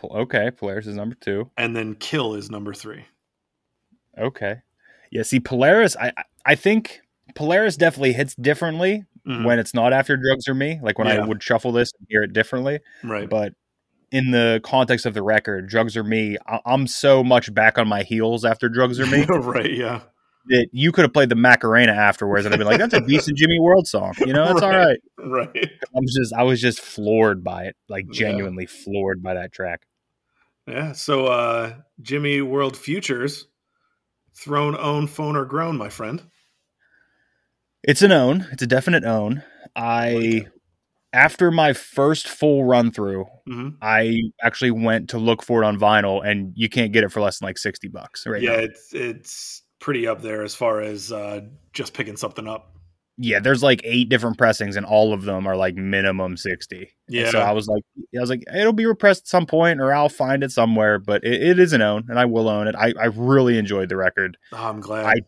[0.03, 1.49] Okay, Polaris is number two.
[1.57, 3.05] and then Kill is number three.
[4.17, 4.57] Okay,
[5.11, 5.23] yeah.
[5.23, 6.11] See, Polaris, I
[6.45, 7.01] I- think
[7.35, 9.45] Polaris definitely hits differently Mhm.
[9.45, 10.79] when it's not after Drugs or Me.
[10.81, 11.23] Like when Yeah.
[11.23, 12.79] I would shuffle this and hear it differently.
[13.03, 13.29] right.
[13.29, 13.53] but
[14.11, 17.87] in the context of the record, drugs or me, I- I'm so much back on
[17.89, 19.69] my heels after drugs or me right.
[19.73, 20.01] Yeah.
[20.49, 23.37] That you could have played the Macarena afterwards, and I'd be like, "That's a decent
[23.37, 24.99] Jimmy World song," you know, it's all Right.
[25.19, 25.53] right.
[25.53, 25.71] Right.
[25.95, 28.13] I was just, I was just floored by it, like Yeah.
[28.13, 29.81] genuinely floored by that track.
[30.67, 30.91] Yeah.
[30.93, 33.47] So, uh, Jimmy World Futures,
[34.35, 36.23] throne, own, phone, or grown, my friend.
[37.83, 38.47] It's an own.
[38.51, 39.43] It's a definite own.
[39.75, 40.47] I,
[41.13, 45.77] after my first full run through, hmm I actually went to look for it on
[45.79, 48.57] vinyl, and you can't get it for less than like sixty bucks right yeah, now.
[48.57, 51.41] it's it's pretty up there as far as uh,
[51.73, 52.73] just picking something up.
[53.19, 56.91] yeah, there's like eight different pressings, and all of them are like minimum sixty.
[57.07, 57.31] And Yeah.
[57.31, 57.83] so I was like,
[58.15, 60.99] I was like, it'll be repressed at some point, or I'll find it somewhere.
[60.99, 62.75] But it, it is an own, and I will own it.
[62.75, 64.37] I, I really enjoyed the record.
[64.53, 65.21] Oh, I'm glad I-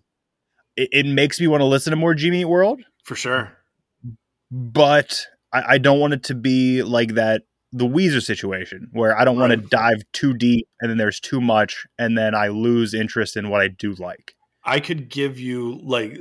[0.76, 3.52] It, it makes me want to listen to more Jimmy Eat World, for sure.
[4.52, 9.24] but I, I don't want it to be like that the Weezer situation where I
[9.26, 12.94] don't want to dive too deep, and then there's too much, and then I lose
[12.94, 14.34] interest in what I do like.
[14.70, 16.18] I could give you like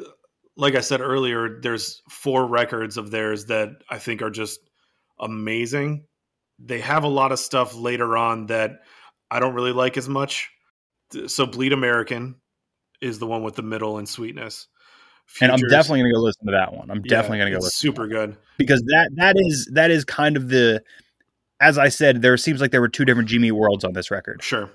[0.56, 4.58] like I said earlier, there's four records of theirs that I think are just
[5.20, 6.06] amazing.
[6.58, 8.80] They have a lot of stuff later on that
[9.30, 10.50] I don't really like as much.
[11.26, 12.36] So Bleed American
[13.02, 14.66] is the one with the middle and sweetness.
[15.42, 16.90] And I'm definitely gonna go listen to that one.
[16.90, 17.70] I'm yeah, definitely gonna go listen.
[17.70, 18.34] super good.
[18.56, 20.82] because that that is that is kind of the
[21.60, 24.42] as I said, there seems like there were two different Jimmy worlds on this record.
[24.42, 24.70] Sure.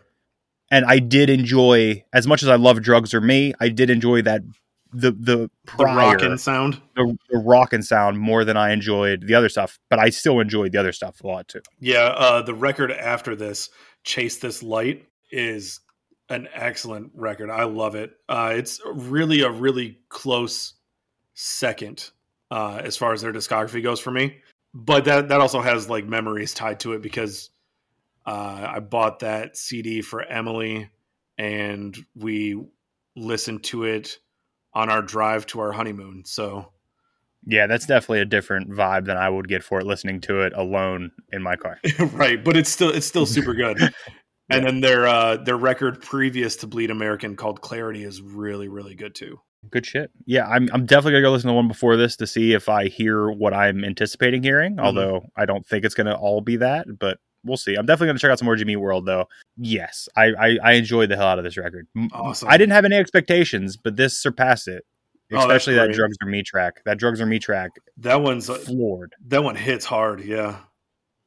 [0.74, 4.24] And I did enjoy as much as I love drugs or me, I did enjoy
[4.24, 4.42] that
[4.92, 6.82] the the The rockin' sound.
[6.96, 10.40] the, the rock and sound more than I enjoyed the other stuff, but I still
[10.40, 11.62] enjoyed the other stuff a lot too.
[11.80, 13.70] Yeah, uh, the record after this,
[14.04, 15.80] Chase This Light, is
[16.30, 17.50] an excellent record.
[17.52, 18.18] I love it.
[18.28, 20.74] Uh, it's really a really close
[21.36, 22.10] second
[22.50, 24.38] uh, as far as their discography goes for me.
[24.74, 27.52] But that that also has like memories tied to it because
[28.26, 30.90] uh, I bought that CD for Emily
[31.38, 32.64] and we
[33.16, 34.18] listened to it
[34.74, 36.24] on our drive to our honeymoon.
[36.26, 36.72] So
[37.46, 40.54] Yeah, that's definitely a different vibe than I would get for it listening to it
[40.56, 41.80] alone in my car.
[42.12, 43.78] right, but it's still it's still super good.
[44.50, 48.94] And then their uh their record previous to Bleed American called Clarity is really really
[48.94, 49.40] good too.
[49.72, 50.12] Good shit.
[50.26, 52.88] Yeah, I'm I'm definitely gonna go listen to one before this to see if I
[52.88, 54.76] hear what I'm anticipating hearing.
[54.76, 54.86] Mm-hmm.
[54.86, 57.76] Although I don't think it's gonna all be that, but we'll see.
[57.76, 59.28] I'm definitely gonna check out some more Jimmy World though.
[59.58, 61.88] Yes, I I, I enjoyed the hell out of this record.
[62.12, 62.50] Awesome.
[62.50, 64.86] I didn't have any expectations, but this surpassed it.
[65.32, 66.82] Oh, Especially that drugs are me track.
[66.86, 69.16] That drugs are me track That one's floored.
[69.28, 70.60] that one hits hard, yeah.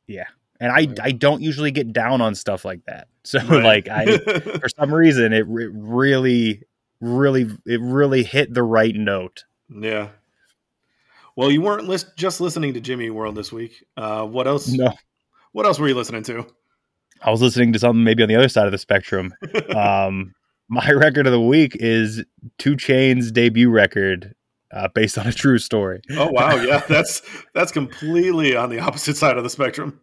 [0.06, 0.26] Yeah.
[0.60, 3.08] And I I don't usually get down on stuff like that.
[3.24, 3.64] So Right.
[3.64, 4.18] like I
[4.60, 6.62] for some reason it re- really
[7.00, 9.44] really it really hit the right note.
[9.68, 10.10] yeah.
[11.34, 13.84] Well, you weren't lis- just listening to Jimmy World this week.
[13.96, 14.68] Uh, what else?
[14.68, 14.92] No.
[15.52, 16.46] What else were you listening to?
[17.22, 19.32] I was listening to something maybe on the other side of the spectrum.
[19.74, 20.34] um,
[20.68, 22.24] My record of the week is
[22.58, 24.34] Two Chainz debut record,
[24.72, 26.00] uh, based on a true story.
[26.10, 27.22] Oh wow, yeah, that's
[27.54, 30.00] that's completely on the opposite side of the spectrum.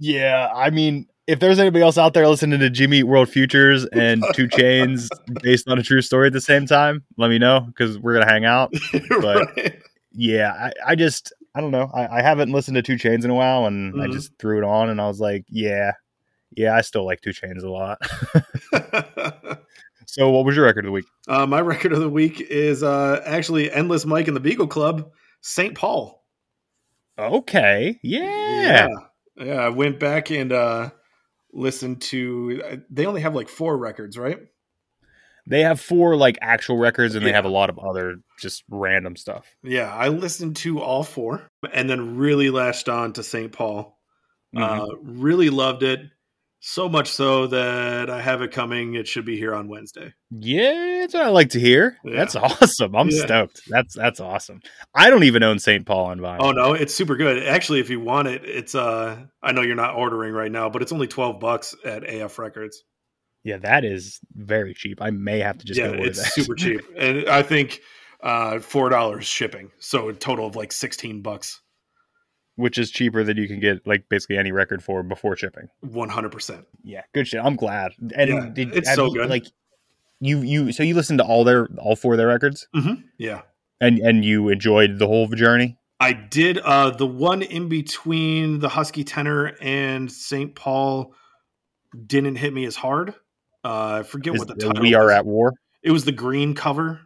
[0.00, 4.24] Yeah, I mean, if there's anybody else out there listening to Jimmy World Futures and
[4.34, 5.08] Two Chainz
[5.42, 8.30] based on a true story at the same time, let me know because we're gonna
[8.30, 8.72] hang out.
[9.20, 9.82] But- right.
[10.18, 11.90] Yeah, I, I just I don't know.
[11.94, 14.12] I, I haven't listened to Two Chainz in a while, and I Mhm.
[14.12, 15.92] just threw it on, and I was like, yeah,
[16.54, 17.98] yeah, I still like Two Chainz a lot.
[20.06, 21.06] so, what was your record of the week?
[21.28, 25.10] uh, my record of the week is uh, actually Endless Mike and the Beagle Club,
[25.40, 25.74] St.
[25.74, 26.24] Paul.
[27.18, 28.86] Okay, yeah, yeah,
[29.36, 30.90] Yeah, I went back and uh,
[31.52, 32.82] listened to.
[32.90, 34.38] They only have like four records, right?
[35.46, 39.16] They have four like actual records, and they have a lot of other just random
[39.16, 39.46] stuff.
[39.62, 43.52] Yeah, I listened to all four, and then really latched on to St.
[43.52, 43.98] Paul.
[44.54, 44.62] Mhm.
[44.62, 46.00] Uh, really loved it.
[46.60, 48.94] So much so that I have it coming.
[48.94, 50.14] It should be here on Wednesday.
[50.30, 51.96] Yeah, that's what I like to hear.
[52.04, 52.16] Yeah.
[52.16, 52.96] That's awesome.
[52.96, 53.24] I'm Yeah.
[53.24, 53.60] stoked.
[53.68, 54.62] That's that's awesome.
[54.94, 55.86] I don't even own St.
[55.86, 56.38] Paul on vinyl.
[56.40, 57.44] Oh no, it's super good.
[57.46, 60.82] Actually, if you want it, it's uh I know you're not ordering right now, but
[60.82, 62.82] it's only 12 bucks at AF Records.
[63.46, 65.00] Yeah, that is very cheap.
[65.00, 66.32] I may have to just yeah, it's that.
[66.32, 66.80] super cheap.
[66.98, 67.80] And I think
[68.20, 69.70] uh $4 shipping.
[69.78, 71.60] So a total of like 16 bucks.
[72.56, 75.68] Which is cheaper than you can get like basically any record for before shipping.
[75.84, 76.64] 100%.
[76.82, 77.40] Yeah, good shit.
[77.44, 77.92] I'm glad.
[78.16, 79.30] And Yeah, did, it's have so you, good.
[79.30, 79.46] Like
[80.18, 80.72] you, you.
[80.72, 83.04] So you listened to all their, all four of their records, Mhm.
[83.18, 83.42] Yeah.
[83.80, 85.76] and and you enjoyed the whole journey.
[86.00, 90.54] I did uh the one in between the Husky tenor and St.
[90.56, 91.12] Paul
[92.06, 93.14] didn't hit me as hard.
[93.66, 95.14] Uh I forget Is what the the title we are was.
[95.14, 95.52] at war.
[95.82, 97.00] It was the green cover.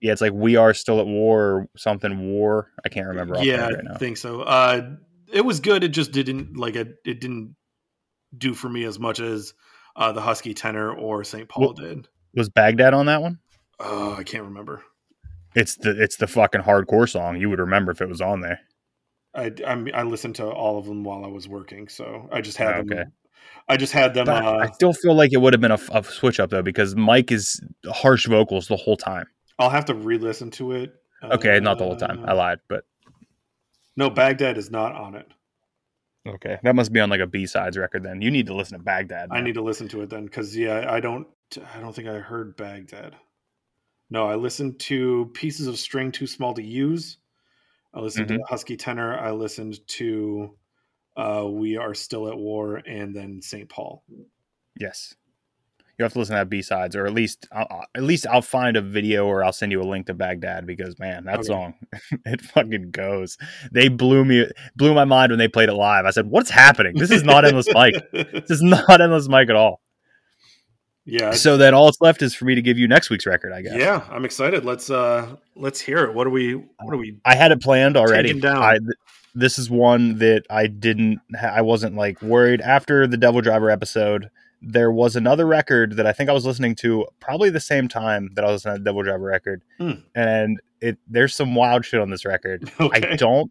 [0.00, 2.32] Yeah, it's like we are still at war or something.
[2.32, 2.70] War.
[2.84, 3.36] I can't remember.
[3.42, 4.40] yeah, right I think so.
[4.42, 4.92] Uh,
[5.32, 5.84] it was good.
[5.84, 6.96] It just didn't like it.
[7.04, 7.54] It didn't
[8.36, 9.52] do for me as much as
[9.96, 11.48] uh, the Husky tenor or St.
[11.48, 12.08] Paul did.
[12.34, 13.38] Was Baghdad on that one?
[13.78, 14.82] Oh, I can't remember.
[15.54, 17.40] It's the it's the fucking hardcore song.
[17.40, 18.60] You would remember if it was on there.
[19.34, 22.40] I I, mean, I listened to all of them while I was working, so I
[22.40, 23.04] just had Oh, okay.
[23.70, 24.28] I just had them.
[24.28, 26.96] Uh, I still feel like it would have been a, a switch up though because
[26.96, 29.26] Mike is harsh vocals the whole time.
[29.58, 30.94] I'll have to re-listen to it.
[31.22, 32.24] Okay, not the whole time.
[32.26, 32.84] I Uh, lied, but
[33.96, 35.26] No, Baghdad is not on it.
[36.26, 38.02] okay, that must be on like a B sides record.
[38.02, 39.28] Then you need to listen to Baghdad.
[39.30, 41.26] I need to listen to it then because yeah, I don't.
[41.74, 43.14] I don't think I heard Baghdad.
[44.10, 47.18] No, I listened to pieces of string too small to use.
[47.94, 48.38] I listened to Mhm.
[48.38, 49.16] the Husky tenor.
[49.18, 50.56] I listened to
[51.20, 53.68] uh, "We Are Still at War" and then St.
[53.68, 54.02] Paul.
[54.78, 55.14] Yes,
[55.98, 58.40] you have to listen to that B sides, or at least I'll, at least I'll
[58.42, 61.46] find a video or I'll send you a link to Baghdad because man, that Okay.
[61.48, 61.74] song
[62.24, 63.36] it fucking goes.
[63.72, 64.46] They blew me
[64.76, 66.06] blew my mind when they played it live.
[66.06, 66.96] I said, "What's happening?
[66.96, 67.94] This is not endless Mike.
[68.12, 69.80] This is not endless Mike at all."
[71.06, 73.52] yeah, So then all that's left is for me to give you next week's record.
[73.52, 73.74] I guess.
[73.74, 74.06] yeah.
[74.10, 74.64] I'm excited.
[74.64, 76.14] Let's uh let's hear it.
[76.14, 76.54] What are we?
[76.54, 77.18] What are we?
[77.24, 78.38] I had it planned already.
[78.38, 78.62] Down.
[78.62, 78.78] I,
[79.34, 81.20] this is one that I didn't.
[81.40, 84.30] I wasn't like worried after the DevilDriver episode.
[84.62, 88.30] There was another record that I think I was listening to probably the same time
[88.34, 89.92] that I was listening to the DevilDriver record, Hmm.
[90.14, 92.70] and it there's some wild shit on this record.
[92.80, 93.08] Okay.
[93.12, 93.50] I don't.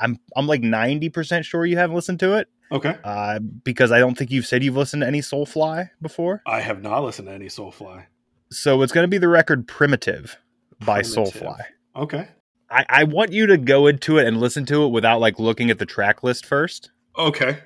[0.00, 2.96] I'm I'm like ninety percent sure you haven't listened to it okay.
[3.04, 6.42] uh, because I don't think you've said you've listened to any Soulfly before.
[6.46, 8.06] I have not listened to any Soulfly.
[8.50, 10.36] So it's going to be the record "Primitive"
[10.80, 11.34] by Primitive.
[11.34, 11.60] Soulfly.
[11.96, 12.28] Okay.
[12.72, 15.70] I, I want you to go into it and listen to it without like looking
[15.70, 17.58] at the track list first Okay.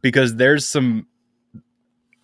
[0.00, 1.06] because there's some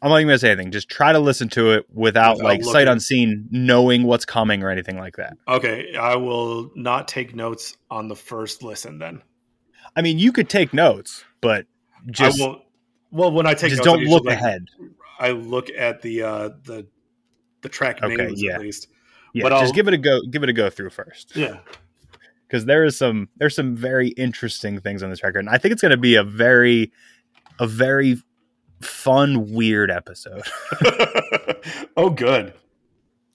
[0.03, 0.71] I'm not even gonna say anything.
[0.71, 4.71] Just try to listen to it without, Without like sight unseen, knowing what's coming or
[4.71, 5.35] anything like that.
[5.47, 5.95] Okay.
[5.95, 9.21] I will not take notes on the first listen then.
[9.95, 11.67] I mean, you could take notes, but
[12.11, 12.63] just I won't.
[13.11, 14.65] Well, when I take just notes, don't look like, ahead.
[15.19, 16.87] I look at the uh the
[17.61, 18.55] the track Okay, names yeah.
[18.55, 18.87] at least.
[19.35, 20.21] Yeah, but just I'll- give it a go.
[20.31, 21.59] Give it a go through first Yeah.
[22.51, 25.73] Because there is some there's some very interesting things on this record, and I think
[25.73, 26.93] it's going to be a very
[27.59, 28.21] a very
[28.81, 30.43] fun, weird episode.
[31.97, 32.55] oh, good.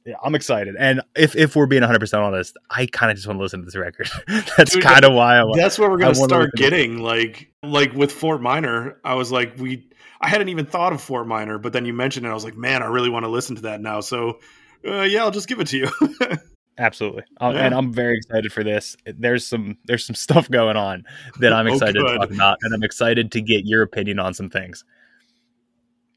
[0.05, 0.75] Yeah, I'm excited.
[0.77, 3.61] And if if we're being 100 percent honest, I kind of just want to listen
[3.61, 4.09] to this record.
[4.57, 5.57] That's kind of why I want.
[5.57, 6.99] That's what we're gonna start getting.
[6.99, 9.87] Like like with Fort Minor, I was like, we.
[10.21, 12.29] I hadn't even thought of Fort Minor, but then you mentioned it.
[12.29, 13.99] I was like, man, I really want to listen to that now.
[13.99, 14.39] So,
[14.87, 16.37] uh, yeah, I'll just give it to you.
[16.77, 17.49] Absolutely, Yeah.
[17.51, 18.97] and I'm very excited for this.
[19.05, 21.03] There's some there's some stuff going on
[21.39, 24.33] that I'm Oh, excited to talk about, and I'm excited to get your opinion on
[24.33, 24.83] some things.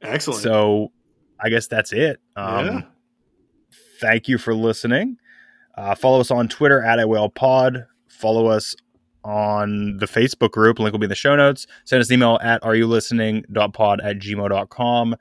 [0.02, 0.42] Excellent.
[0.42, 0.92] So,
[1.40, 2.20] I guess that's it.
[2.36, 2.80] Um, yeah.
[4.00, 5.16] Thank you for listening.
[5.76, 7.86] Uh, follow us on Twitter at AYL pod.
[8.08, 8.74] Follow us
[9.24, 10.78] on the Facebook group.
[10.78, 11.66] Link will be in the show notes.
[11.84, 15.16] Send us an email at are you listening pod at gmail.com.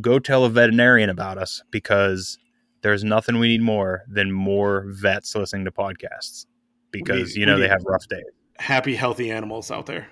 [0.00, 2.38] go tell a veterinarian about us because
[2.86, 6.46] there's nothing we need more than more vets listening to podcasts
[6.92, 8.22] because We- you know they have rough days.
[8.58, 10.06] Happy, healthy animals out there.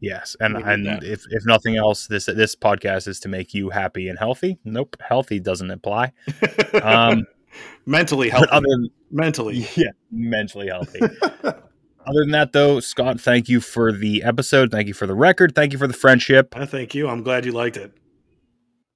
[0.00, 1.04] Yes, and and that.
[1.04, 4.58] if if nothing else, this this podcast is to make you happy and healthy.
[4.64, 6.12] Nope, healthy doesn't apply.
[6.82, 7.24] Um,
[7.86, 8.48] Mentally healthy.
[8.50, 9.68] other than, Mentally.
[9.76, 11.00] yeah, mentally healthy.
[11.44, 14.70] other than that, though, Scott, thank you for the episode.
[14.72, 15.54] Thank you for the record.
[15.54, 16.54] Thank you for the friendship.
[16.56, 17.08] I thank you.
[17.08, 17.92] I'm glad you liked it.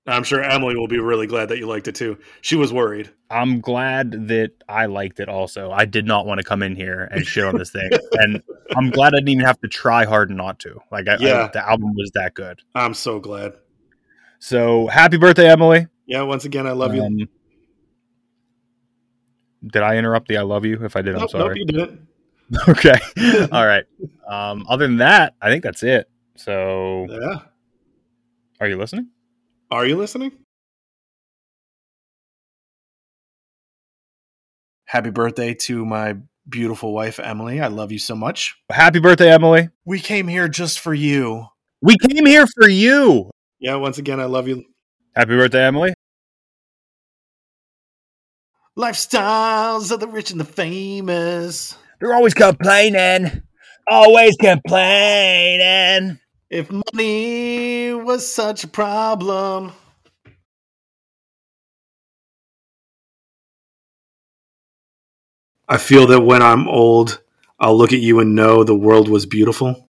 [0.09, 2.17] I'm sure Emily will be really glad that you liked it too.
[2.41, 3.11] She was worried.
[3.29, 5.29] I'm glad that I liked it.
[5.29, 8.41] Also, I did not want to come in here and shit on this thing, and
[8.77, 10.79] I'm glad I didn't even have to try hard not to.
[10.93, 11.49] Like, I, I- Yeah.
[11.53, 12.61] the album was that good.
[12.75, 13.55] I'm so glad.
[14.39, 15.87] So, happy birthday, Emily.
[16.07, 17.03] Yeah, once again, I love you.
[17.03, 17.29] Um,
[19.67, 20.85] did I interrupt the I love you?
[20.85, 21.49] If I did, I'm sorry.
[21.49, 22.01] nope, you didn't.
[22.69, 22.95] Okay.
[23.51, 23.83] All right.
[24.29, 26.09] Um, other than that, I think that's it.
[26.37, 27.39] So, Yeah.
[28.61, 29.09] are you listening?
[29.71, 30.33] Are you listening?
[34.85, 36.17] Happy birthday to my
[36.49, 37.61] beautiful wife, Emily.
[37.61, 38.55] I love you so much.
[38.71, 39.71] Happy birthday, Emily.
[39.85, 41.47] We came here just for you.
[41.83, 43.31] We came here for you.
[43.59, 44.65] Yeah, once again, I love you.
[45.17, 45.95] Happy birthday, Emily.
[48.79, 51.77] Lifestyles of the rich and the famous.
[51.99, 53.43] They're always complaining.
[53.91, 56.21] Always complaining.
[56.51, 59.73] If money was such a problem.
[65.69, 67.21] I feel that when I'm old,
[67.61, 69.86] I'll look at you and know the world was beautiful.